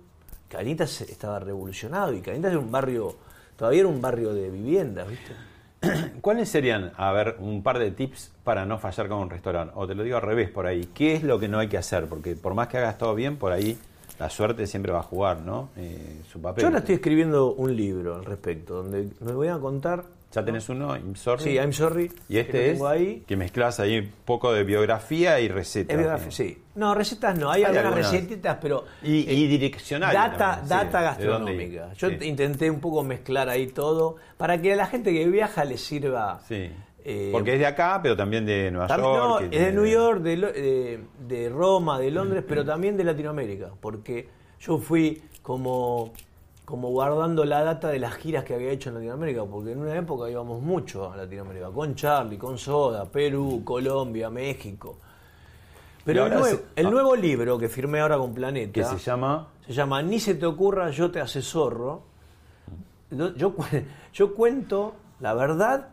[0.48, 3.16] Canitas estaba revolucionado y Canitas era un barrio,
[3.58, 5.34] todavía era un barrio de viviendas, ¿viste?
[6.22, 9.74] ¿Cuáles serían, a ver, un par de tips para no fallar con un restaurante?
[9.76, 10.90] O te lo digo al revés por ahí.
[10.94, 12.08] ¿Qué es lo que no hay que hacer?
[12.08, 13.78] Porque por más que hagas todo bien, por ahí
[14.20, 15.70] la suerte siempre va a jugar, ¿no?
[15.76, 16.62] Eh, su papel.
[16.62, 20.06] Yo ahora estoy escribiendo un libro al respecto, donde me voy a contar.
[20.34, 20.96] ¿Ya tenés uno?
[20.96, 21.44] I'm sorry.
[21.44, 22.12] Sí, I'm sorry.
[22.28, 23.24] Y que este lo es ahí.
[23.28, 25.96] que mezclas ahí un poco de biografía y recetas.
[25.98, 26.58] Biografía, sí.
[26.76, 28.12] No, recetas no, hay, Hay algunas, algunas.
[28.12, 28.84] recetitas, pero.
[29.04, 30.16] Y, y direccionales.
[30.20, 31.94] Data, también, data gastronómica.
[31.94, 32.18] Yo Sí.
[32.24, 36.40] intenté un poco mezclar ahí todo para que a la gente que viaja le sirva.
[36.48, 36.72] Sí.
[37.06, 39.42] eh, Porque es de acá, pero también de Nueva También- York.
[39.44, 43.04] no, que es de New York, de, de- de Roma, de Londres, pero también de
[43.04, 44.30] Latinoamérica, porque
[44.62, 46.14] yo fui como,
[46.74, 49.96] como guardando la data de las giras que había hecho en Latinoamérica, porque en una
[49.96, 54.98] época íbamos mucho a Latinoamérica, con Charlie, con Soda, Perú, Colombia, México.
[56.04, 56.82] Pero el, nuevo, ah.
[56.82, 59.50] nuevo libro que firmé ahora con Planeta Que se llama.
[59.64, 62.02] se llama Ni se te ocurra, yo te asesorro.
[63.12, 63.66] Yo, yo cu-
[64.12, 65.90] yo cuento la verdad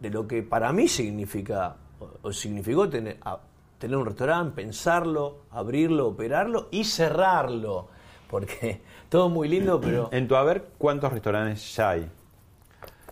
[0.00, 3.40] de lo que para mí significa, o, o significó tener, a-
[3.78, 7.88] tener un restaurante, pensarlo, abrirlo, operarlo y cerrarlo.
[8.28, 10.08] Porque todo muy lindo, pero...
[10.12, 12.10] En tu haber, ¿cuántos restaurantes ya hay?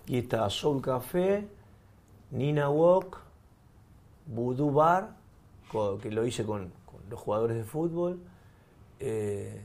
[0.06, 1.46] Y está Soul Café,
[2.30, 3.18] Nina Walk,
[4.26, 5.16] Voodoo Bar,
[6.02, 8.18] que lo hice con, con los jugadores de fútbol,
[9.00, 9.60] eh,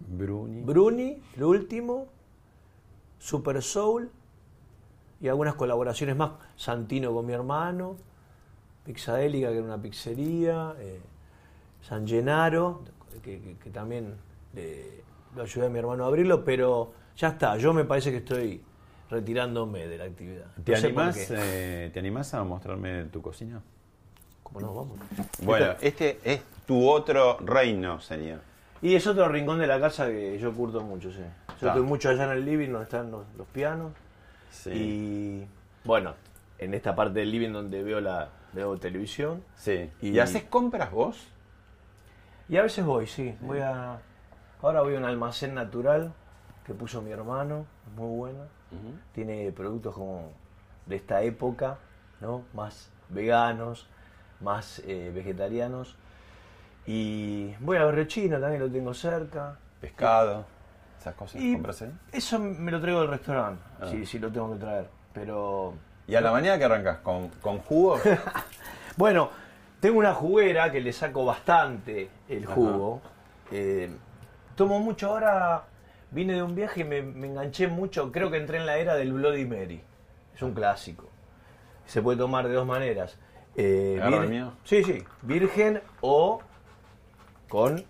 [0.00, 0.62] Bruni.
[0.62, 2.06] Bruni, el último,
[3.18, 4.10] Super Soul
[5.20, 6.32] y algunas colaboraciones más.
[6.56, 7.96] Santino con mi hermano,
[8.84, 11.00] Pixadélica, que era una pizzería, eh,
[11.82, 12.82] San Gennaro,
[13.22, 14.14] que, que- que también
[14.54, 15.02] le-
[15.36, 18.62] lo ayudé a mi hermano a abrirlo, pero ya está, yo me parece que estoy
[19.10, 20.46] retirándome de la actividad.
[20.64, 23.60] ¿Te, No animás, eh, ¿Te animás a mostrarme tu cocina?
[24.42, 24.74] ¿Cómo no?
[24.74, 24.98] Vamos.
[25.42, 28.40] Bueno, este es tu otro reino, sería.
[28.82, 31.18] Y es otro rincón de la casa que yo curto mucho, sí.
[31.20, 31.74] Yo Claro.
[31.76, 33.92] estoy mucho allá en el living donde están los, los pianos.
[34.50, 34.70] Sí.
[34.72, 35.46] Y
[35.84, 36.14] bueno,
[36.58, 39.44] en esta parte del living donde veo la veo televisión.
[39.56, 39.90] Sí.
[40.00, 41.28] ¿Y, Y- haces compras vos?
[42.48, 43.34] Y a veces voy, sí.
[43.42, 44.00] Voy a.
[44.62, 46.12] Ahora voy a un almacén natural
[46.64, 48.40] que puso mi hermano, muy bueno.
[49.12, 50.30] Tiene productos como
[50.86, 51.78] de esta época,
[52.20, 52.44] ¿no?
[52.54, 53.88] Más veganos,
[54.40, 55.96] más eh, vegetarianos.
[56.86, 59.56] Y voy a Berrechina, también lo tengo cerca.
[59.80, 60.44] Pescado,
[60.98, 61.92] esas cosas Y compras ahí.
[62.12, 63.86] Eso me lo traigo del restaurante, Ah.
[63.90, 64.88] si, si lo tengo que traer.
[65.12, 65.74] Pero.
[66.06, 66.98] ¿Y a la mañana que arrancas?
[66.98, 67.98] ¿Con, con jugo?
[68.96, 69.30] Bueno,
[69.78, 73.00] tengo una juguera que le saco bastante el jugo.
[73.50, 73.90] Eh,
[74.56, 75.64] tomo mucho ahora.
[76.12, 78.10] Vine de un viaje y me, me enganché mucho.
[78.10, 79.80] Creo que entré en la era del Bloody Mary.
[80.34, 81.08] Es un clásico.
[81.86, 83.16] Se puede tomar de dos maneras.
[83.56, 84.52] Eh, ¿Agarro vir- el mío?
[84.64, 85.04] Sí, sí.
[85.22, 86.40] Virgen o
[87.48, 87.84] con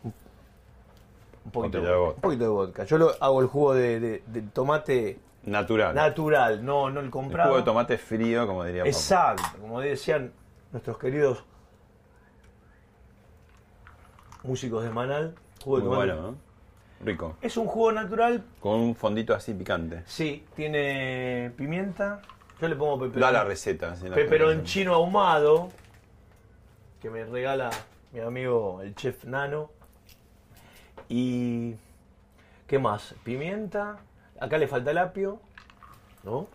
[1.45, 2.15] un poquito, de vodka.
[2.17, 2.85] un poquito de vodka.
[2.85, 5.95] Yo lo, hago el jugo de, de- de tomate Natural.
[5.95, 7.49] natural, no, no el el comprado.
[7.51, 8.85] jugo de tomate frío, como diría.
[8.85, 10.33] Exacto, como decían
[10.73, 11.43] nuestros queridos
[14.43, 15.35] músicos de Manal.
[15.65, 16.13] Jugo de Muy tomate.
[16.13, 16.50] bueno, ¿no?
[17.03, 17.37] Rico.
[17.41, 20.03] Es un jugo natural, Con un fondito así picante.
[20.07, 22.21] sí, tiene pimienta.
[22.61, 23.97] Yo le pongo peperón, Da la receta.
[23.97, 25.71] si la peperoncino ahumado,
[27.01, 27.71] que me regala
[28.13, 29.71] mi amigo el chef Nano.
[31.09, 31.75] Y.
[32.67, 33.15] ¿Qué más?
[33.25, 33.99] Pimienta.
[34.39, 35.41] Acá le falta el apio,
[36.23, 36.47] ¿no?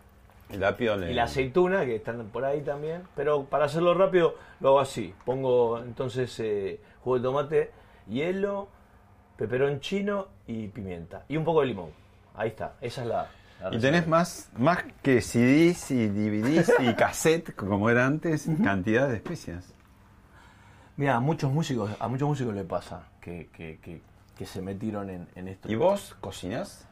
[0.50, 3.04] El apio le- Y la aceituna, que están por ahí también.
[3.16, 5.14] Pero para hacerlo rápido, lo hago así.
[5.26, 7.72] Pongo entonces eh, jugo de tomate,
[8.08, 8.68] hielo,
[9.38, 11.24] peperoncino y pimienta.
[11.28, 11.89] Y un poco de limón.
[12.36, 12.74] Ahí está.
[12.82, 13.28] Esa es la.
[13.62, 19.08] la Y tenés más, más que CDs y DVDs y cassette, como era antes, cantidad
[19.08, 19.74] de especias.
[20.98, 24.02] Mira, a muchos músicos, a muchos músicos le pasa que, que, que,
[24.38, 25.69] que se metieron en, en esto.
[25.71, 26.88] ¿Y vos cocinas?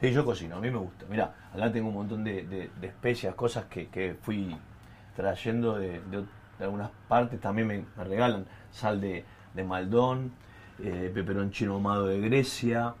[0.00, 1.06] Sí, yo cocino, a mí me gusta.
[1.08, 4.56] Mira, acá tengo un montón de, de- de especias, cosas que, que fui
[5.16, 6.24] trayendo de, de-
[6.60, 7.40] algunas partes.
[7.40, 9.24] También me, me regalan sal de,
[9.54, 10.32] de Maldón,
[10.82, 12.94] eh, peperoncino ahumado de Grecia,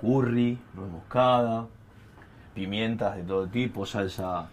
[0.00, 1.66] curry, nuez moscada,
[2.54, 4.46] pimientas de todo tipo, salsa,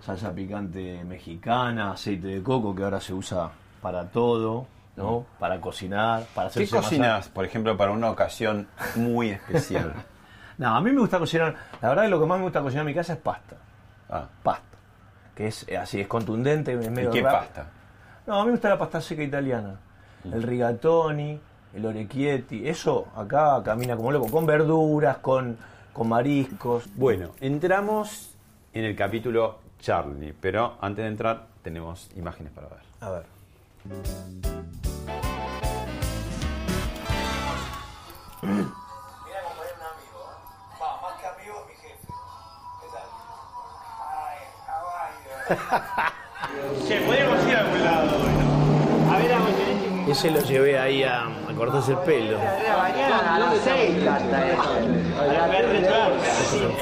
[0.00, 5.26] salsa picante mexicana, aceite de coco que ahora se usa para todo, ¿no?
[5.38, 9.92] Para cocinar, para ¿Qué hacerse cocinas, por ejemplo, para una ocasión muy especial?
[10.56, 11.52] No, a mí me gusta cocinar.
[11.82, 13.56] La verdad que lo que más me gusta cocinar en mi casa es pasta.
[14.08, 14.24] Ah.
[14.40, 14.78] Pasta.
[15.34, 17.40] Que es eh, así, es contundente, es medio qué rápido.
[17.40, 17.66] pasta?
[18.24, 19.80] No, a mí me gusta la pasta seca italiana.
[20.24, 21.40] El rigatoni,
[21.74, 22.68] el orecchietti.
[22.68, 24.30] Eso acá camina como loco.
[24.30, 25.56] Con verduras, con,
[25.92, 26.84] con mariscos.
[26.94, 28.34] Bueno, entramos
[28.72, 32.78] en el capítulo Charlie, pero antes de entrar tenemos imágenes para ver.
[33.00, 33.24] A ver.
[38.42, 38.70] Mira
[39.44, 40.80] como es un amigo, ¿eh?
[40.80, 42.06] Va, más que amigo es mi jefe.
[42.80, 43.08] ¿Qué tal?
[44.10, 46.14] Ay, caballo.
[46.86, 48.10] Che, podríamos ir a algún lado
[49.10, 52.38] A ver, a Ese lo llevé ahí a, a cortarse el pelo.
[52.38, 54.62] mañana a las 6 hasta eso.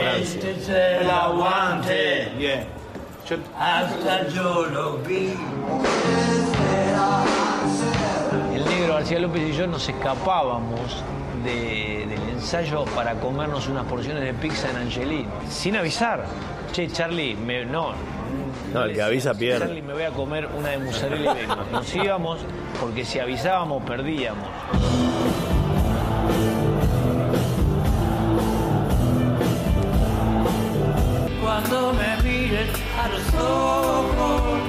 [0.00, 0.16] A.
[0.16, 0.50] Este
[1.02, 2.32] es aguante.
[2.38, 2.64] Bien.
[4.34, 5.34] Yo lo vi.
[8.54, 11.02] El negro García López y yo nos escapábamos
[11.44, 16.24] de- del ensayo para comernos unas porciones de pizza en Angelín, sin avisar.
[16.72, 17.92] Che, Charlie, me- no.
[18.72, 19.66] No, el que avisa pierde.
[19.66, 21.56] Charlie, me voy a comer una de mozzarella y vengo.
[21.70, 22.40] Nos íbamos
[22.80, 24.48] porque si avisábamos perdíamos.
[31.42, 34.60] Cuando me mires a los ojos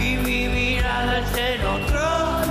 [0.00, 2.46] y mi mirada en otro lugar,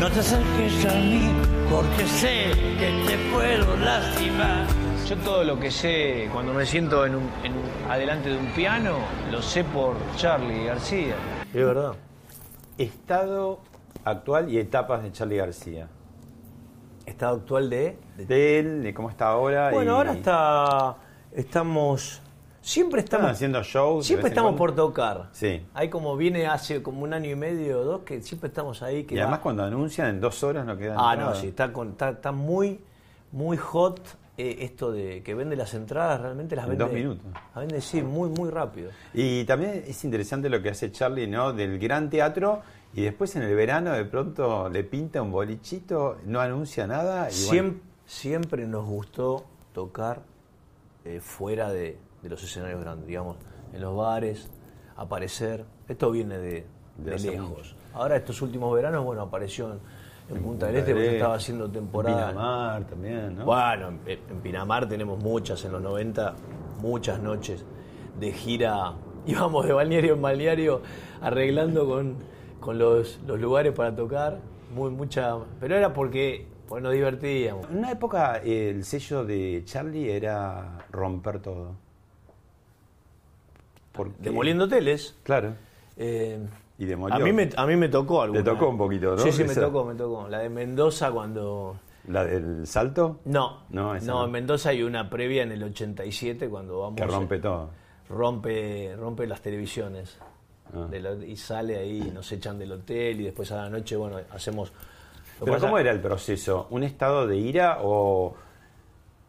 [0.00, 1.30] no te acerques a mí
[1.70, 4.83] porque sé que te puedo lastimar.
[5.08, 8.46] Yo todo lo que sé cuando me siento en un- en un- adelante de un
[8.52, 8.96] piano,
[9.30, 11.14] lo sé por Charlie García.
[11.52, 11.92] Es verdad.
[12.78, 13.58] Estado
[14.04, 15.88] actual y etapas de Charlie García.
[17.04, 17.98] Estado actual de...
[18.16, 19.70] De él, de cómo está ahora.
[19.72, 20.96] Bueno, y- ahora está...
[21.32, 22.22] Estamos...
[22.62, 23.24] Siempre estamos...
[23.26, 24.04] Están haciendo shows.
[24.04, 24.58] de Siempre vez en estamos cuando.
[24.58, 25.28] por tocar.
[25.32, 25.66] Sí.
[25.74, 29.04] Hay como viene hace como un año y medio o dos que siempre estamos ahí.
[29.04, 31.30] Que Y además va- cuando anuncian en dos horas no queda Ah, nada.
[31.30, 32.80] no, sí, está, con, está, está muy,
[33.32, 34.00] muy hot
[34.36, 36.84] eh, esto de que vende las entradas, realmente las En vende.
[36.84, 37.24] dos minutos.
[37.32, 38.90] Las vende, sí, muy, muy rápido.
[39.12, 41.52] Y también es interesante lo que hace Charlie, ¿no?
[41.52, 42.62] Del gran teatro
[42.94, 47.28] y después en el verano de pronto le pinta un bolichito, no anuncia nada.
[47.30, 50.22] Y bueno, Siem- siempre nos gustó tocar
[51.04, 53.36] eh, fuera de, de los escenarios grandes, digamos,
[53.72, 54.48] en los bares,
[54.96, 55.64] aparecer.
[55.88, 56.66] Esto viene de,
[56.98, 57.48] De de hace lejos.
[57.50, 57.74] mucho.
[57.92, 59.78] Ahora estos últimos veranos, bueno, apareció en,
[60.30, 62.22] en Punta del Este porque Este, estaba haciendo temporada.
[62.22, 63.44] En Pinamar también, ¿no?
[63.44, 66.34] Bueno, en, en Pinamar tenemos muchas, en los 90,
[66.80, 67.64] muchas noches
[68.18, 68.92] de gira.
[69.26, 70.82] Íbamos de balneario en balneario
[71.22, 72.16] arreglando con,
[72.60, 74.38] con los, los lugares para tocar.
[74.74, 76.46] Muy, mucha, pero era porque,
[76.80, 77.68] nos divertíamos.
[77.70, 81.72] En una época eh, el sello de Charlie era romper todo.
[83.92, 85.16] Porque- Demoliendo hoteles.
[85.22, 85.54] Claro.
[85.96, 86.38] Eh,
[86.78, 88.42] Y a, mí me, a mí me tocó alguna.
[88.42, 89.18] Te tocó un poquito, ¿no?
[89.18, 89.60] Sí, sí, me Esa.
[89.62, 90.28] tocó, me tocó.
[90.28, 91.76] La de Mendoza cuando...
[92.08, 93.20] ¿La del salto?
[93.26, 94.24] No, No, esa no, no.
[94.26, 96.96] en Mendoza hay una previa en el 87 cuando vamos...
[97.00, 97.70] Que rompe todo.
[98.08, 100.18] rompe, rompe las televisiones.
[100.74, 100.86] Ah.
[100.90, 104.18] De la- y sale ahí, nos echan del hotel y después a la noche, bueno,
[104.32, 104.72] hacemos...
[105.38, 106.66] lo Pero pasa- ¿cómo era el proceso?
[106.70, 108.34] ¿Un estado de ira o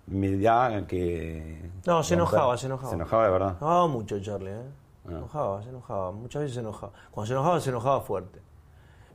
[0.08, 1.62] me da que...
[1.86, 2.90] No, se enojaba, se enojaba.
[2.90, 3.50] Se enojaba de verdad.
[3.60, 4.64] Enojaba mucho Charlie, ¿eh?
[5.08, 5.18] Se Ah.
[5.18, 6.12] enojaba, se enojaba.
[6.12, 6.94] Muchas veces se enojaba.
[7.12, 8.42] Cuando se enojaba, se enojaba fuerte.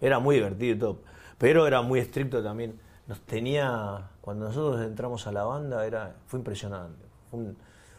[0.00, 0.98] Era muy divertido y todo.
[1.38, 2.78] Pero era muy estricto también.
[3.06, 4.08] Nos tenía...
[4.20, 7.04] Cuando nosotros entramos a la banda, era fue impresionante.
[7.30, 7.56] Fue un,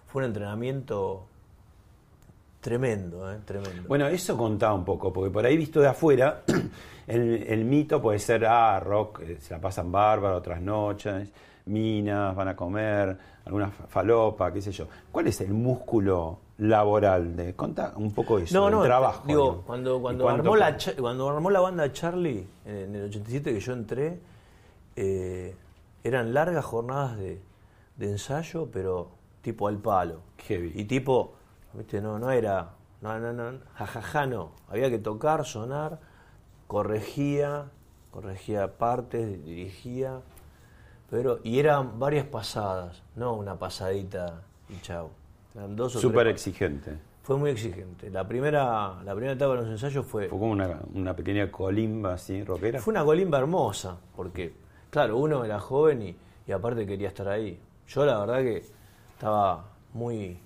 [0.08, 1.26] fue un entrenamiento
[2.62, 3.40] Tremendo, ¿eh?
[3.44, 3.88] Tremendo.
[3.88, 6.44] Bueno, eso contaba un poco, porque por ahí visto de afuera,
[7.08, 11.28] el, el mito puede ser, ah, rock, eh, se la pasan bárbaro, otras noches,
[11.66, 14.86] minas, van a comer, alguna fa- falopa, qué sé yo.
[15.12, 17.36] ¿Cuál es el músculo laboral?
[17.36, 19.24] de Contá un poco eso, No, del no, trabajo.
[19.28, 23.60] digo, cuando, ¿Y cuando, armó la, cuando armó la banda Charlie, en, el 87 que
[23.60, 24.20] yo entré,
[24.96, 25.56] eh,
[26.04, 27.42] eran largas jornadas de,
[27.98, 29.10] de ensayo, pero
[29.42, 30.22] tipo al palo.
[30.50, 31.34] Y tipo,
[31.74, 34.52] viste, no, no era, no, no, no, jajaja, no.
[34.70, 36.00] Había que tocar, sonar,
[36.68, 37.66] corregía,
[38.12, 40.22] corregía partes, dirigía,
[41.10, 45.10] pero, y eran varias pasadas, no una pasadita y chau.
[45.56, 46.98] Eran dos o Súper exigente.
[47.24, 48.10] fue muy exigente.
[48.10, 52.14] La primera, la primera etapa de los ensayos fue, Fue como una, una pequeña colimba
[52.14, 52.80] así, rockera.
[52.80, 54.54] fue una colimba hermosa, porque,
[54.90, 56.16] claro, uno era joven y,
[56.48, 57.60] y aparte quería estar ahí.
[57.88, 58.64] Yo la verdad que
[59.14, 60.40] estaba muy,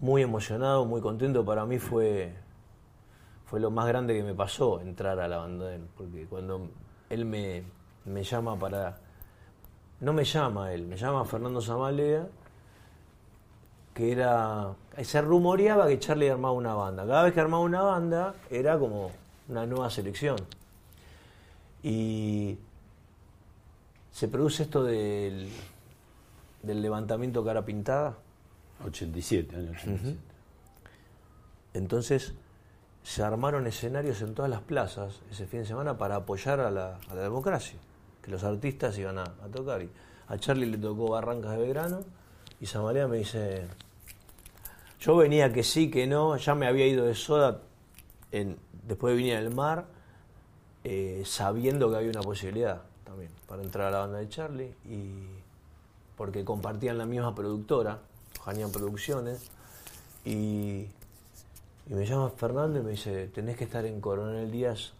[0.00, 1.44] muy emocionado, muy contento.
[1.44, 2.32] Para mí fue,
[3.46, 6.68] fue lo más grande que me pasó entrar a la banda de él, porque cuando
[7.08, 7.62] él me,
[8.04, 8.98] me llama para...
[10.00, 12.26] No me llama él, me llama Fernando Zamalea,
[13.94, 14.74] que era...
[15.02, 17.06] Se rumoreaba que Charlie armaba una banda.
[17.06, 19.12] Cada vez que armaba una banda era como
[19.48, 20.36] una nueva selección.
[21.82, 22.58] Y
[24.10, 25.48] se produce esto del,
[26.62, 28.16] del levantamiento cara pintada.
[28.84, 30.18] 87, año 87.
[31.74, 32.34] Entonces
[33.02, 36.98] se armaron escenarios en todas las plazas ese fin de semana para apoyar a la,
[37.08, 37.78] a la democracia,
[38.22, 39.82] que los artistas iban a, a tocar.
[39.82, 39.90] Y
[40.28, 42.00] a Charlie le tocó Barrancas de Belgrano
[42.60, 43.66] y Zamalea me dice,
[45.04, 47.60] yo venía que sí, que no, ya me había ido de soda
[48.32, 49.84] en, después de Viña del Mar,
[50.82, 55.26] eh, sabiendo que había una posibilidad también para entrar a la banda de Charlie y
[56.16, 57.98] porque compartían la misma productora,
[58.44, 59.50] Janian Producciones,
[60.24, 60.86] y,
[61.86, 64.92] y me llama Fernando y me dice, tenés que estar en Coronel Díaz.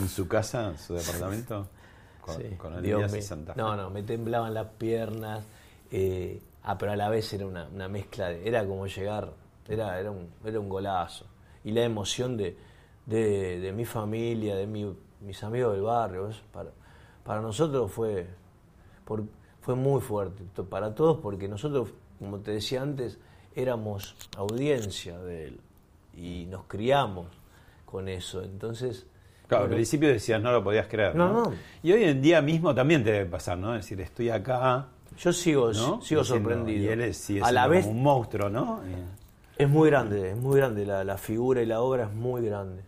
[0.00, 1.68] ¿En su casa, en su departamento?
[2.20, 3.28] Con, Sí, con Dios Elías y.
[3.28, 3.60] Santa Fe.
[3.60, 5.42] No, no, me temblaban las piernas,
[5.90, 9.32] eh, ah, pero a la vez era una, una mezcla, de, era como llegar,
[9.68, 11.26] era, era, un, era un golazo.
[11.64, 12.56] Y la emoción de,
[13.06, 16.70] de, de mi familia, de mi- mis amigos del barrio, para,
[17.24, 18.26] para nosotros fue,
[19.04, 19.24] por-
[19.60, 23.18] fue muy fuerte, para todos, porque nosotros, como te decía antes,
[23.54, 25.60] éramos audiencia de él
[26.16, 27.26] y nos criamos
[27.84, 28.42] con eso.
[28.42, 29.06] Entonces,
[29.46, 31.14] Claro, al principio decías no lo podías creer.
[31.14, 31.52] No, No, no.
[31.82, 33.74] Y hoy en día mismo también te debe pasar, ¿no?
[33.74, 34.88] Es decir, estoy acá.
[35.18, 36.00] Yo sigo, ¿no?
[36.02, 36.84] sigo sorprendido.
[36.84, 38.80] Y él es, sigue A la vez- como un monstruo, ¿no?
[39.56, 40.84] Es muy grande, es muy grande.
[40.86, 42.82] La, la figura y la obra es muy grande.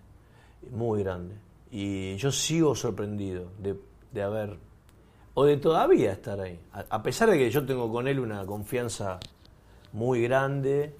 [0.71, 1.35] Muy grande.
[1.71, 3.77] Y yo sigo sorprendido de,
[4.13, 4.57] de haber.
[5.35, 6.59] o de todavía estar ahí.
[6.73, 9.19] A, a pesar de que yo tengo con él una confianza
[9.93, 10.95] muy grande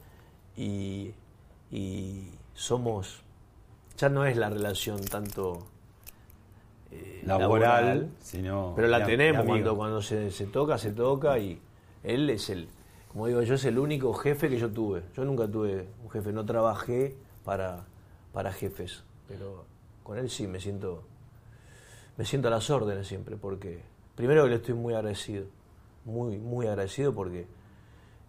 [0.57, 1.13] y,
[1.71, 3.23] y somos.
[3.97, 5.67] ya no es la relación tanto.
[6.95, 11.61] Eh, Laboral, sino Pero la de- tenemos cuando, cuando se, se toca, se toca y
[12.03, 12.69] él es el,
[13.09, 15.03] como digo yo, es el único jefe que yo tuve.
[15.17, 17.85] Yo nunca tuve un jefe, no trabajé para,
[18.33, 19.65] para jefes, pero
[20.03, 21.03] con él sí me siento,
[22.17, 23.83] me siento a las órdenes siempre, porque
[24.15, 25.47] primero que le estoy muy agradecido,
[26.05, 27.47] muy, muy agradecido porque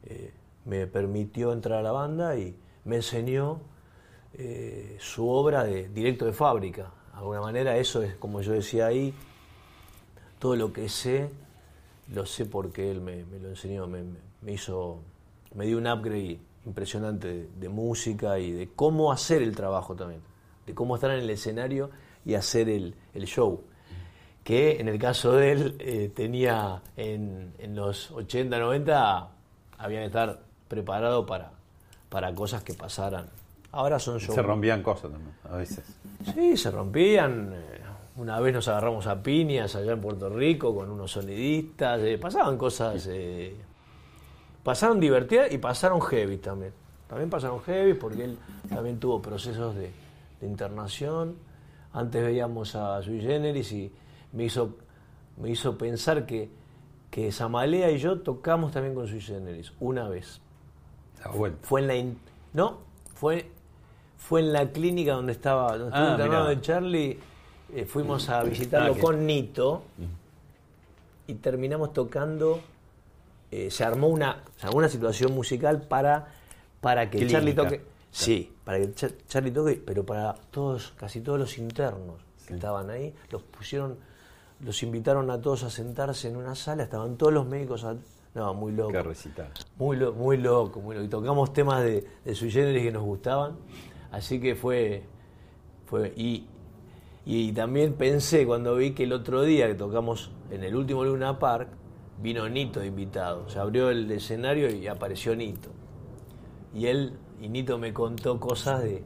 [0.05, 0.31] eh,
[0.65, 2.55] me permitió entrar a la banda y
[2.85, 3.59] me enseñó
[4.33, 6.91] eh, su obra de directo de fábrica.
[7.15, 9.13] De alguna manera eso es, como yo decía ahí,
[10.37, 11.29] todo lo que sé,
[12.13, 14.03] lo sé porque él me, me lo enseñó, me,
[14.41, 14.99] me- hizo,
[15.55, 20.21] me dio un upgrade impresionante de, música y de cómo hacer el trabajo también,
[20.67, 21.89] de cómo estar en el escenario
[22.25, 23.61] y hacer el, el show.
[24.43, 29.29] Que en el caso de él eh, tenía en, en los 80, 90,
[29.77, 31.51] había que estar preparado para,
[32.09, 33.29] para cosas que pasaran.
[33.75, 34.33] Ahora son shows.
[34.35, 35.83] Se rompían cosas también, a veces.
[36.33, 37.51] Sí, se rompían.
[37.53, 37.81] eh,
[38.17, 41.99] Una vez nos agarramos a piñas allá en Puerto Rico con unos sonidistas.
[42.01, 43.05] eh, pasaban cosas.
[43.11, 43.55] eh,
[44.63, 46.73] pasaron divertidas y pasaron heavy también.
[47.07, 48.37] También pasaron heavy porque él
[48.69, 49.91] también tuvo procesos de,
[50.41, 51.35] de internación.
[51.93, 53.91] Antes veíamos a Sui Generis y
[54.33, 54.75] me hizo,
[55.37, 56.49] me hizo pensar que,
[57.11, 60.41] que Samalea y yo tocamos también con Sui Generis una vez.
[61.61, 62.17] Fue en la in-
[62.53, 62.79] no,
[63.13, 63.51] fue
[64.17, 66.55] fue en la clínica donde estaba donde Ah, internado mirá.
[66.55, 67.19] de Charlie.
[67.73, 69.83] eh, fuimos a visitarlo Ah, que- con Nito
[71.27, 72.61] y terminamos tocando.
[73.51, 76.27] eh, se armó una se armó una situación musical para
[76.81, 77.37] para que Clínica.
[77.39, 77.81] Charlie toque.
[78.11, 82.15] Sí, para que Cha- Charlie toque, pero para todos, casi todos los internos
[82.47, 83.97] que estaban ahí, los pusieron,
[84.61, 87.95] los invitaron a todos a sentarse en una sala, estaban todos los médicos a-
[88.35, 88.91] No, muy loco.
[88.91, 89.49] Qué recital.
[89.77, 91.05] Muy, lo- muy loco, muy loco.
[91.05, 93.55] Y tocamos temas de, de sui generis que nos gustaban.
[94.15, 95.03] Así que fue.
[95.87, 96.45] fue y,
[97.25, 101.37] y también pensé cuando vi que el otro día que tocamos en el último Luna
[101.37, 101.67] Park,
[102.21, 103.49] vino Nito de invitado.
[103.49, 105.69] Se abrió el escenario y apareció Nito.
[106.73, 109.03] Y él, y Nito me contó cosas de,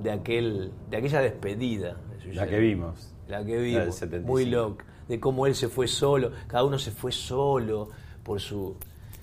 [0.00, 1.96] de, aquel, de aquella despedida.
[2.24, 3.12] de La que vimos.
[3.26, 3.96] La que vimos.
[3.96, 4.28] 75.
[4.28, 4.84] Muy loco.
[5.08, 6.30] De cómo él se fue solo.
[6.46, 7.88] Cada uno se fue solo
[8.22, 8.76] por su.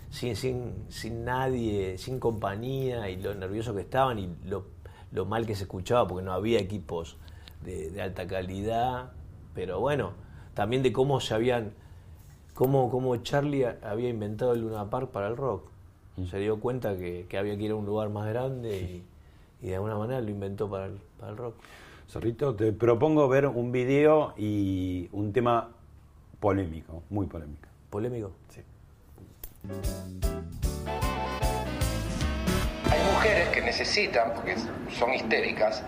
[0.09, 4.78] Sin, sin, sin nadie, sin compañía y lo nervioso que estaban y lo,
[5.11, 7.17] lo mal que se escuchaba porque no había equipos
[7.63, 9.11] de, de alta calidad.
[9.53, 10.13] Pero bueno,
[10.53, 11.73] también de cómo se habían.
[12.53, 15.69] Cómo, cómo Charlie había inventado el Luna Park para el rock.
[16.29, 19.69] Se dio cuenta que, que había que ir a un lugar más grande y, y
[19.69, 21.55] de alguna manera lo inventó para el, para el rock.
[22.09, 25.69] Zorrito, te propongo ver un video y un tema
[26.39, 27.67] polémico, muy polémico.
[27.89, 28.31] ¿Polémico?
[28.49, 28.61] Sí.
[33.19, 34.55] Mujeres que necesitan, porque
[34.97, 35.83] son histéricas,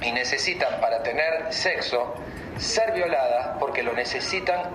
[0.00, 2.14] y necesitan para tener sexo
[2.56, 4.70] ser violadas porque lo necesitan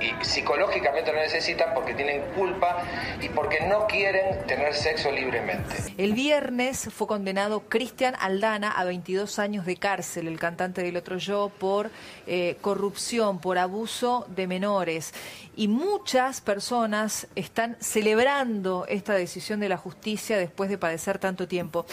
[0.00, 2.82] y psicológicamente lo necesitan porque tienen culpa
[3.20, 5.74] y porque no quieren tener sexo libremente.
[5.96, 11.18] El viernes fue condenado Cristian Aldana a 22 años de cárcel, el cantante del otro
[11.18, 11.90] yo, por
[12.26, 15.12] eh, corrupción, por abuso de menores.
[15.56, 21.84] Y muchas personas están celebrando esta decisión de la justicia después de padecer tanto tiempo.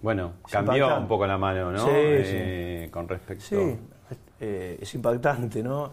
[0.00, 1.84] Bueno, cambió un poco la mano, ¿no?
[1.84, 3.44] Sí, Eh, Con respecto.
[3.44, 3.78] Sí,
[4.40, 5.92] eh, es impactante, ¿no?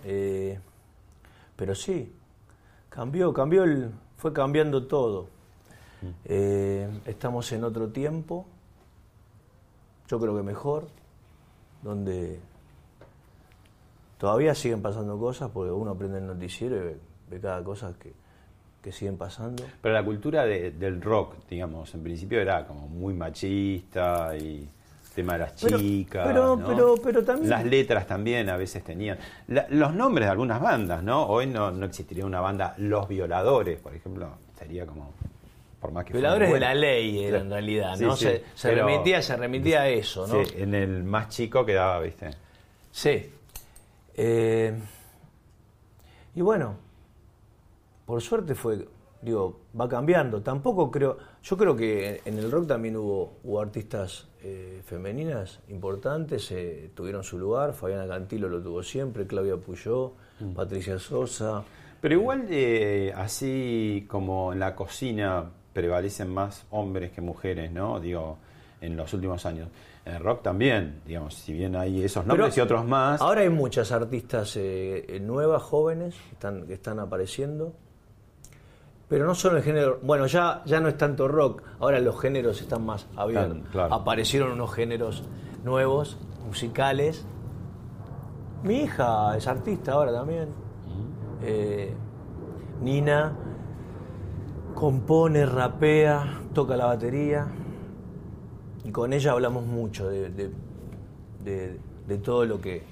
[1.58, 2.10] Pero sí,
[2.90, 5.28] cambió, cambió el, fue cambiando todo.
[6.26, 8.46] Eh, estamos en otro tiempo,
[10.08, 10.88] yo creo que mejor,
[11.82, 12.40] donde
[14.18, 16.98] todavía siguen pasando cosas, porque uno aprende el noticiero y ve,
[17.30, 18.14] ve cada cosa que,
[18.82, 19.64] que siguen pasando.
[19.82, 24.70] Pero la cultura de- del rock, digamos, en principio era como muy machista y
[25.18, 26.26] tema de las Pero- chicas.
[26.28, 26.66] pero- ¿no?
[26.68, 29.18] pero- pero también- Las letras también a veces tenían.
[29.48, 31.26] La- los nombres de algunas bandas, ¿no?
[31.26, 34.30] Hoy no, no existiría una banda Los Violadores, por ejemplo.
[34.58, 35.12] Sería como.
[35.82, 38.16] Por más que fuera Violadores de la ley era en realidad, ¿no?
[38.16, 40.44] sí, se remitía, se remitía a eso, ¿no?
[40.46, 42.32] Sí, en el más chico quedaba, ¿viste?
[42.92, 43.30] Sí.
[44.16, 44.74] Eh,
[46.36, 46.76] y bueno,
[48.06, 48.88] por suerte fue,
[49.22, 50.42] digo, va cambiando.
[50.42, 56.52] Tampoco creo, yo creo que en el rock también hubo, hubo artistas eh, femeninas importantes,
[56.52, 57.74] eh, tuvieron su lugar.
[57.74, 60.14] Fabiana Cantilo lo tuvo siempre, Claudia Puyó,
[60.56, 61.64] Patricia Sosa.
[62.00, 68.00] Pero igual, eh, así como en la cocina prevalecen más hombres que mujeres, ¿no?
[68.00, 68.38] Digo,
[68.82, 69.70] en los últimos años.
[70.06, 73.20] En el rock también, digamos, si bien hay esos nombres Pero y otros más.
[73.22, 77.74] Ahora hay muchas artistas eh, nuevas, jóvenes, que están, que están apareciendo.
[79.10, 80.00] Pero no solo el género.
[80.04, 83.60] Bueno, ya, ya no es tanto rock, ahora los géneros están más abiertos.
[83.72, 83.94] Claro.
[83.94, 85.24] Aparecieron unos géneros
[85.64, 87.26] nuevos, musicales.
[88.64, 90.50] Mi hija es artista ahora también.
[91.42, 91.94] Eh,
[92.82, 93.34] Nina
[94.76, 97.48] compone, rapea, toca la batería.
[98.84, 100.52] Y con ella hablamos mucho de, de-
[101.44, 102.84] de- de todo lo que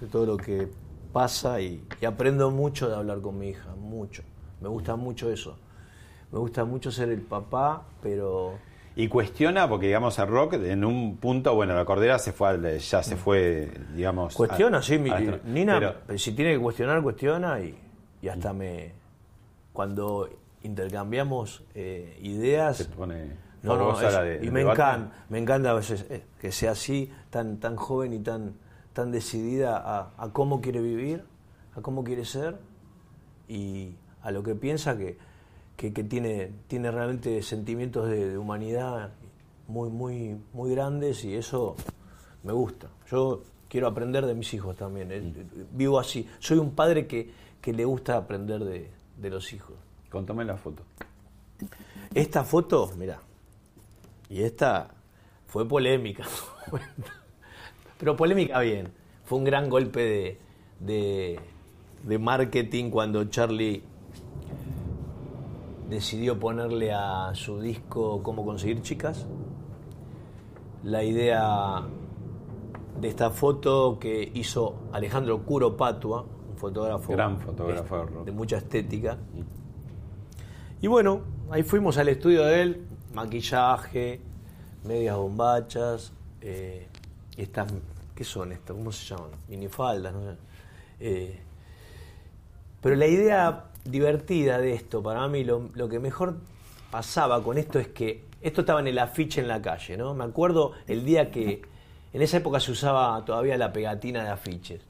[0.00, 0.68] de todo lo que
[1.12, 4.22] pasa y, y aprendo mucho de hablar con mi hija, mucho.
[4.64, 5.58] Me gusta mucho eso.
[6.32, 8.54] Me gusta mucho ser el papá, pero
[8.96, 13.02] Y cuestiona, porque digamos el rock, en un punto, bueno, la cordera se fue, ya
[13.02, 14.34] se fue, digamos.
[14.34, 14.98] cuestiona, a- sí.
[14.98, 15.10] mi-
[15.44, 17.78] Nina, pero- si tiene que cuestionar, cuestiona y,
[18.22, 18.92] y hasta me.
[19.74, 20.30] Cuando
[20.62, 22.78] intercambiamos eh, ideas.
[22.78, 26.50] Se pone No, no, es- de- y me encanta, me encanta a veces eh, que
[26.52, 28.54] sea así, tan, tan joven y tan,
[28.94, 31.22] tan decidida a, a cómo quiere vivir,
[31.76, 32.56] a cómo quiere ser
[33.48, 35.16] y a lo que piensa que,
[35.76, 39.12] que, que tiene, tiene realmente sentimientos de, de humanidad
[39.68, 41.76] muy, muy, muy grandes y eso
[42.42, 42.88] me gusta.
[43.10, 45.12] Yo quiero aprender de mis hijos también.
[45.12, 45.32] eh,
[45.72, 46.28] Vivo así.
[46.38, 49.76] Soy un padre que, que le gusta aprender de, de los hijos.
[50.10, 50.82] Contame la foto.
[52.14, 53.20] Esta foto, mira,
[54.28, 54.88] y esta
[55.46, 56.24] fue polémica,
[57.98, 58.92] pero polémica bien.
[59.24, 60.38] Fue un gran golpe de,
[60.80, 61.40] de,
[62.02, 63.82] de marketing cuando Charlie
[65.88, 69.26] decidió ponerle a su disco Cómo conseguir chicas.
[70.82, 71.82] La idea
[73.00, 79.18] de esta foto que hizo Alejandro Curo Patua, un fotógrafo, Gran fotógrafo de mucha estética.
[80.80, 84.20] Y bueno, ahí fuimos al estudio de él, maquillaje,
[84.84, 86.88] medias bombachas, eh,
[87.36, 87.72] estas,
[88.14, 88.76] ¿qué son estas?
[88.76, 89.30] ¿Cómo se llaman?
[89.48, 90.36] Minifaldas, no sé.
[91.00, 91.40] Eh,
[92.80, 96.36] pero la idea divertida de esto, para mí lo, lo que mejor
[96.90, 100.14] pasaba con esto es que esto estaba en el afiche en la calle, ¿no?
[100.14, 101.62] Me acuerdo el día que,
[102.12, 104.80] en esa época se usaba todavía la pegatina de afiches.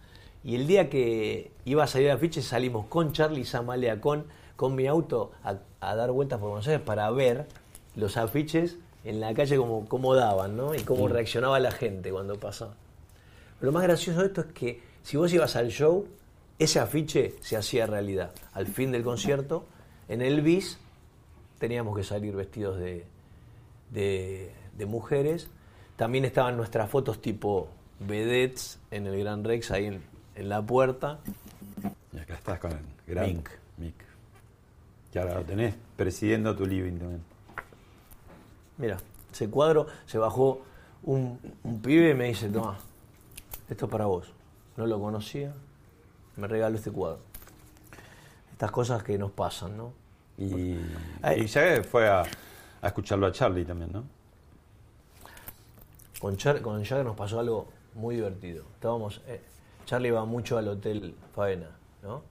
[0.43, 4.25] Y el día que iba a salir el afiche salimos con Charlie Zamalea, con,
[4.57, 7.47] con mi auto, a, a dar vueltas por Buenos Aires para ver
[7.97, 10.75] los afiches en la calle como, cómo daban, ¿no?
[10.75, 11.13] Y cómo Mm.
[11.13, 12.75] reaccionaba la gente cuando pasaba.
[13.61, 16.07] Lo más gracioso de esto es que si vos ibas al show,
[16.59, 18.33] ese afiche se hacía realidad.
[18.53, 19.67] Al fin del concierto,
[20.09, 20.79] en el bis,
[21.59, 23.07] teníamos que salir vestidos de,
[23.91, 25.51] de, de mujeres.
[25.97, 27.69] También estaban nuestras fotos tipo
[28.01, 30.03] vedettes en el Gran Rex, ahí en,
[30.35, 31.21] en la puerta.
[32.13, 33.59] Y acá estás con el gran Mick.
[33.79, 33.95] Mick.
[35.13, 37.23] Que ahora lo tenés presidiendo tu living también.
[38.79, 38.97] Mira,
[39.33, 40.63] ese cuadro se bajó
[41.05, 42.79] un, un pibe y me dice, toma,
[43.69, 44.33] esto es para vos.
[44.77, 45.55] No lo conocía,
[46.37, 47.21] me regaló este cuadro.
[48.53, 49.93] Estas cosas que nos pasan, ¿no?
[50.39, 50.77] Y,
[51.37, 52.23] y ya fue a,
[52.83, 54.05] a escucharlo a Charlie también, ¿no?
[56.21, 58.65] Con, Char con Jagger nos pasó algo muy divertido.
[58.75, 59.41] Estábamos, eh,
[59.85, 61.71] Charlie iba mucho al hotel Faena,
[62.03, 62.23] ¿no?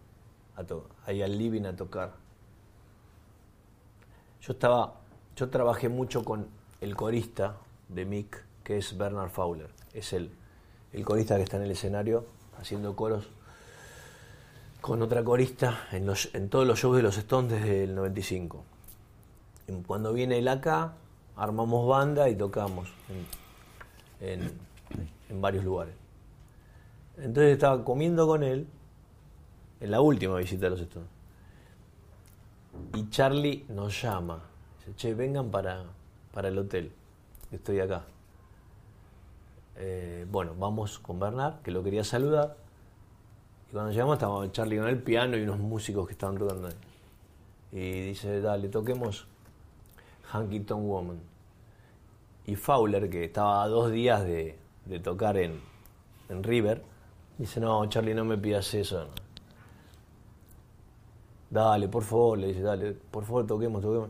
[0.56, 2.12] A to- ahí al living a tocar.
[4.42, 4.96] Yo estaba,
[5.36, 6.48] yo trabajé mucho con
[6.82, 7.56] el corista
[7.90, 9.70] de Mick, que es Bernard Fowler.
[9.94, 10.32] Es el,
[10.92, 12.26] el corista que está en el escenario
[12.60, 13.30] haciendo coros
[14.84, 18.66] con otra corista en, los, en todos los shows de los Stones desde el 95.
[19.70, 20.96] Y cuando viene él acá,
[21.38, 22.90] armamos banda y tocamos
[24.20, 24.52] en,
[25.40, 25.96] varios lugares.
[27.16, 28.68] Entonces estaba comiendo con él
[29.80, 31.10] en la última visita de los Stones.
[32.96, 34.44] Y Charlie nos llama.
[34.80, 35.86] Dice, che, vengan para,
[36.44, 36.92] el hotel.
[37.54, 38.04] Estoy acá.
[39.78, 42.63] Eh, bueno, vamos con Bernard, que lo quería saludar.
[43.74, 46.76] Cuando llegamos estaba Charlie con el piano y unos músicos que estaban tocando ahí.
[47.72, 49.26] Y dice, dale, toquemos
[50.32, 51.20] Hunkyton Woman.
[52.46, 55.60] Y Fowler, que estaba a dos días de, de tocar en,
[56.30, 56.84] en River,
[57.40, 59.06] dice, no, Charlie, no me pidas eso.
[59.06, 59.10] no".
[61.50, 64.10] Dale, por favor, le dice, dale, por favor, toquemos, toquemos.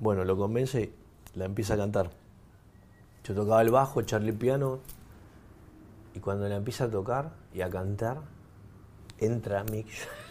[0.00, 0.92] Bueno, lo convence
[1.34, 2.10] y la empieza a cantar.
[3.24, 4.80] Yo tocaba el bajo, Charlie el piano,
[6.14, 8.20] y cuando la empieza a tocar y a cantar,
[9.24, 9.86] entra Mick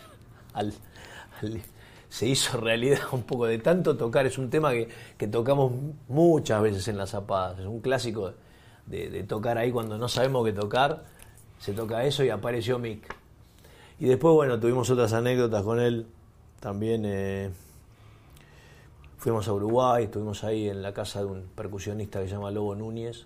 [0.54, 0.74] al,
[2.10, 4.26] se hizo realidad un poco de tanto tocar.
[4.26, 5.72] Es un tema que, que tocamos
[6.10, 7.60] muchas veces en las zapadas.
[7.60, 8.34] Es un clásico
[8.86, 11.06] de, de tocar ahí cuando no sabemos qué tocar.
[11.60, 13.16] Se toca eso y apareció Mick.
[14.00, 16.06] Y después, bueno, tuvimos otras anécdotas con él.
[16.60, 17.50] También eh,
[19.18, 22.76] fuimos a Uruguay, estuvimos ahí en la casa de un percusionista que se llama Lobo
[22.76, 23.26] Núñez,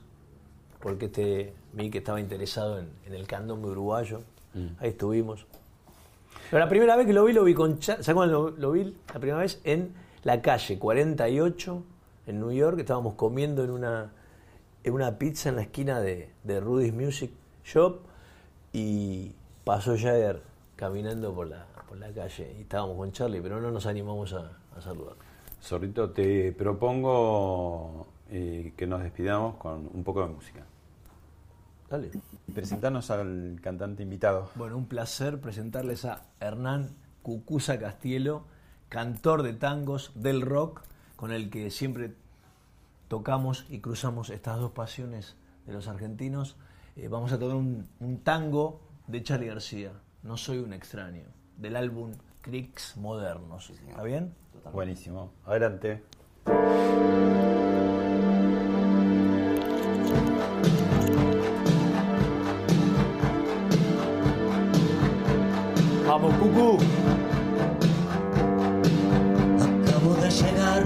[0.80, 4.22] porque este Mick estaba interesado en, en el candombe uruguayo.
[4.80, 5.46] Ahí estuvimos.
[6.50, 8.96] Pero la primera vez que lo vi, lo vi con ¿Sabes cuándo lo, lo vi?
[9.14, 9.94] La primera vez en
[10.24, 11.84] la calle 48
[12.28, 12.80] en New York.
[12.80, 14.12] Estábamos comiendo en una,
[14.84, 17.32] en una pizza en la esquina de, de Rudy's Music
[17.64, 18.00] Shop
[18.72, 19.32] y
[19.64, 20.42] pasó Jagger
[20.76, 24.52] caminando por la, por la calle y estábamos con Charlie, pero no nos animamos a,
[24.76, 25.16] a saludar.
[25.62, 30.64] Zorrito, te propongo eh, que nos despidamos con un poco de música.
[31.90, 32.12] Dale.
[32.54, 34.50] Presentanos al cantante invitado.
[34.56, 36.90] Bueno, un placer presentarles a Hernán
[37.22, 38.46] Cucuza Castielo,
[38.90, 40.82] cantor de tangos del rock,
[41.16, 42.14] con el que siempre
[43.08, 45.36] tocamos y cruzamos estas dos pasiones
[45.66, 46.56] de los argentinos.
[46.96, 49.92] Eh, vamos a tocar un, un tango de Charlie García,
[50.24, 51.26] No soy un extraño,
[51.58, 53.70] del álbum Cricks Modernos.
[53.70, 54.34] ¿Está bien?
[54.72, 55.32] Buenísimo.
[55.46, 56.04] Adelante.
[66.18, 66.34] Vamos.
[69.66, 70.84] Acabo de llegar,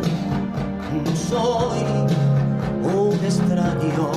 [1.06, 1.84] no soy
[2.82, 4.10] un extraño.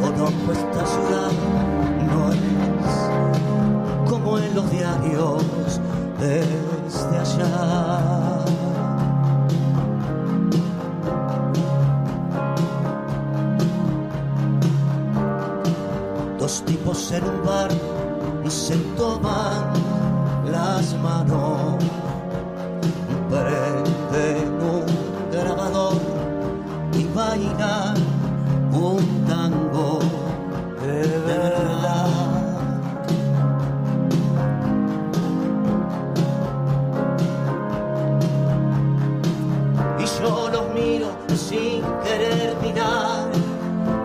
[0.00, 1.32] Conozco esta ciudad,
[2.08, 5.80] no es como en los diarios
[6.18, 8.44] desde allá.
[16.40, 17.70] Dos tipos en un bar
[18.48, 19.72] se toman
[20.50, 21.82] las manos,
[23.28, 24.84] prenden un
[25.32, 26.00] grabador
[26.92, 27.96] y bailan
[28.72, 29.98] un tango
[30.80, 32.06] de verdad.
[39.98, 43.30] Y yo los miro sin querer mirar,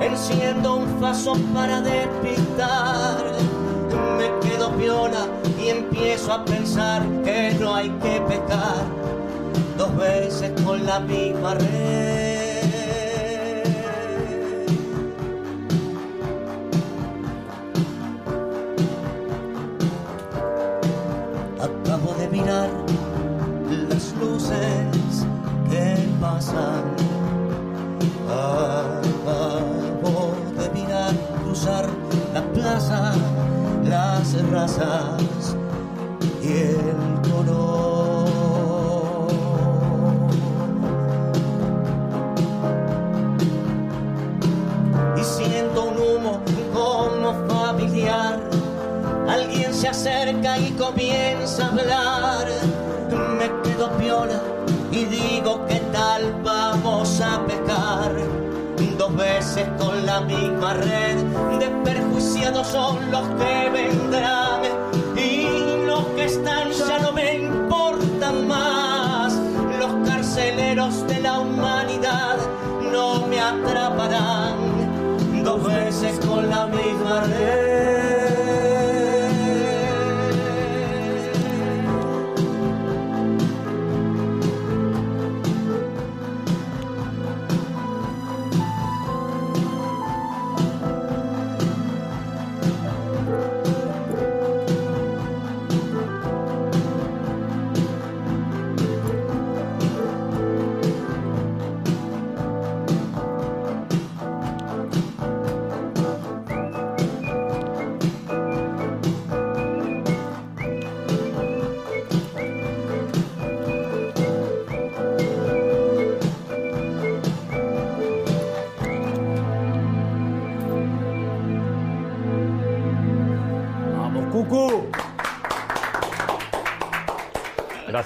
[0.01, 3.38] enciendo un faso para despistar
[4.41, 5.27] quedo piola
[5.59, 8.83] y empiezo a pensar que no hay que pecar
[9.77, 12.28] dos veces con la misma red.
[36.41, 38.29] Y el color.
[45.17, 46.41] Y siento un humo
[46.73, 48.39] como familiar.
[49.27, 52.47] Alguien se acerca y comienza a hablar.
[53.37, 54.39] Me quedo piola
[54.91, 58.11] y digo, ¿qué tal vamos a pecar?
[58.97, 61.15] Dos veces con la misma red
[61.59, 64.38] de perjuiciados son los que vendrán
[71.07, 72.37] de la humanidad
[72.91, 78.08] no me atraparán dos veces con la misma red.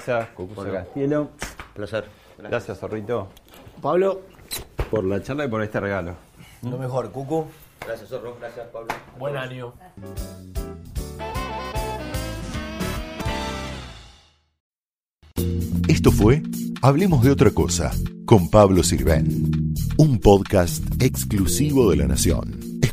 [0.06, 1.30] Gracias, Cucu Castielo.
[1.74, 2.04] Placer.
[2.38, 3.28] Gracias, Zorrito,
[3.80, 4.22] Pablo,
[4.90, 6.14] por la charla y por este regalo.
[6.62, 7.46] Lo mejor, Cucu.
[7.86, 8.36] Gracias, Zorro.
[8.38, 8.88] Gracias, Pablo.
[9.18, 9.72] buen año.
[15.88, 16.42] Esto fue
[16.82, 17.90] Hablemos de otra cosa
[18.26, 22.63] con Pablo Sirven, un podcast exclusivo de La Nación.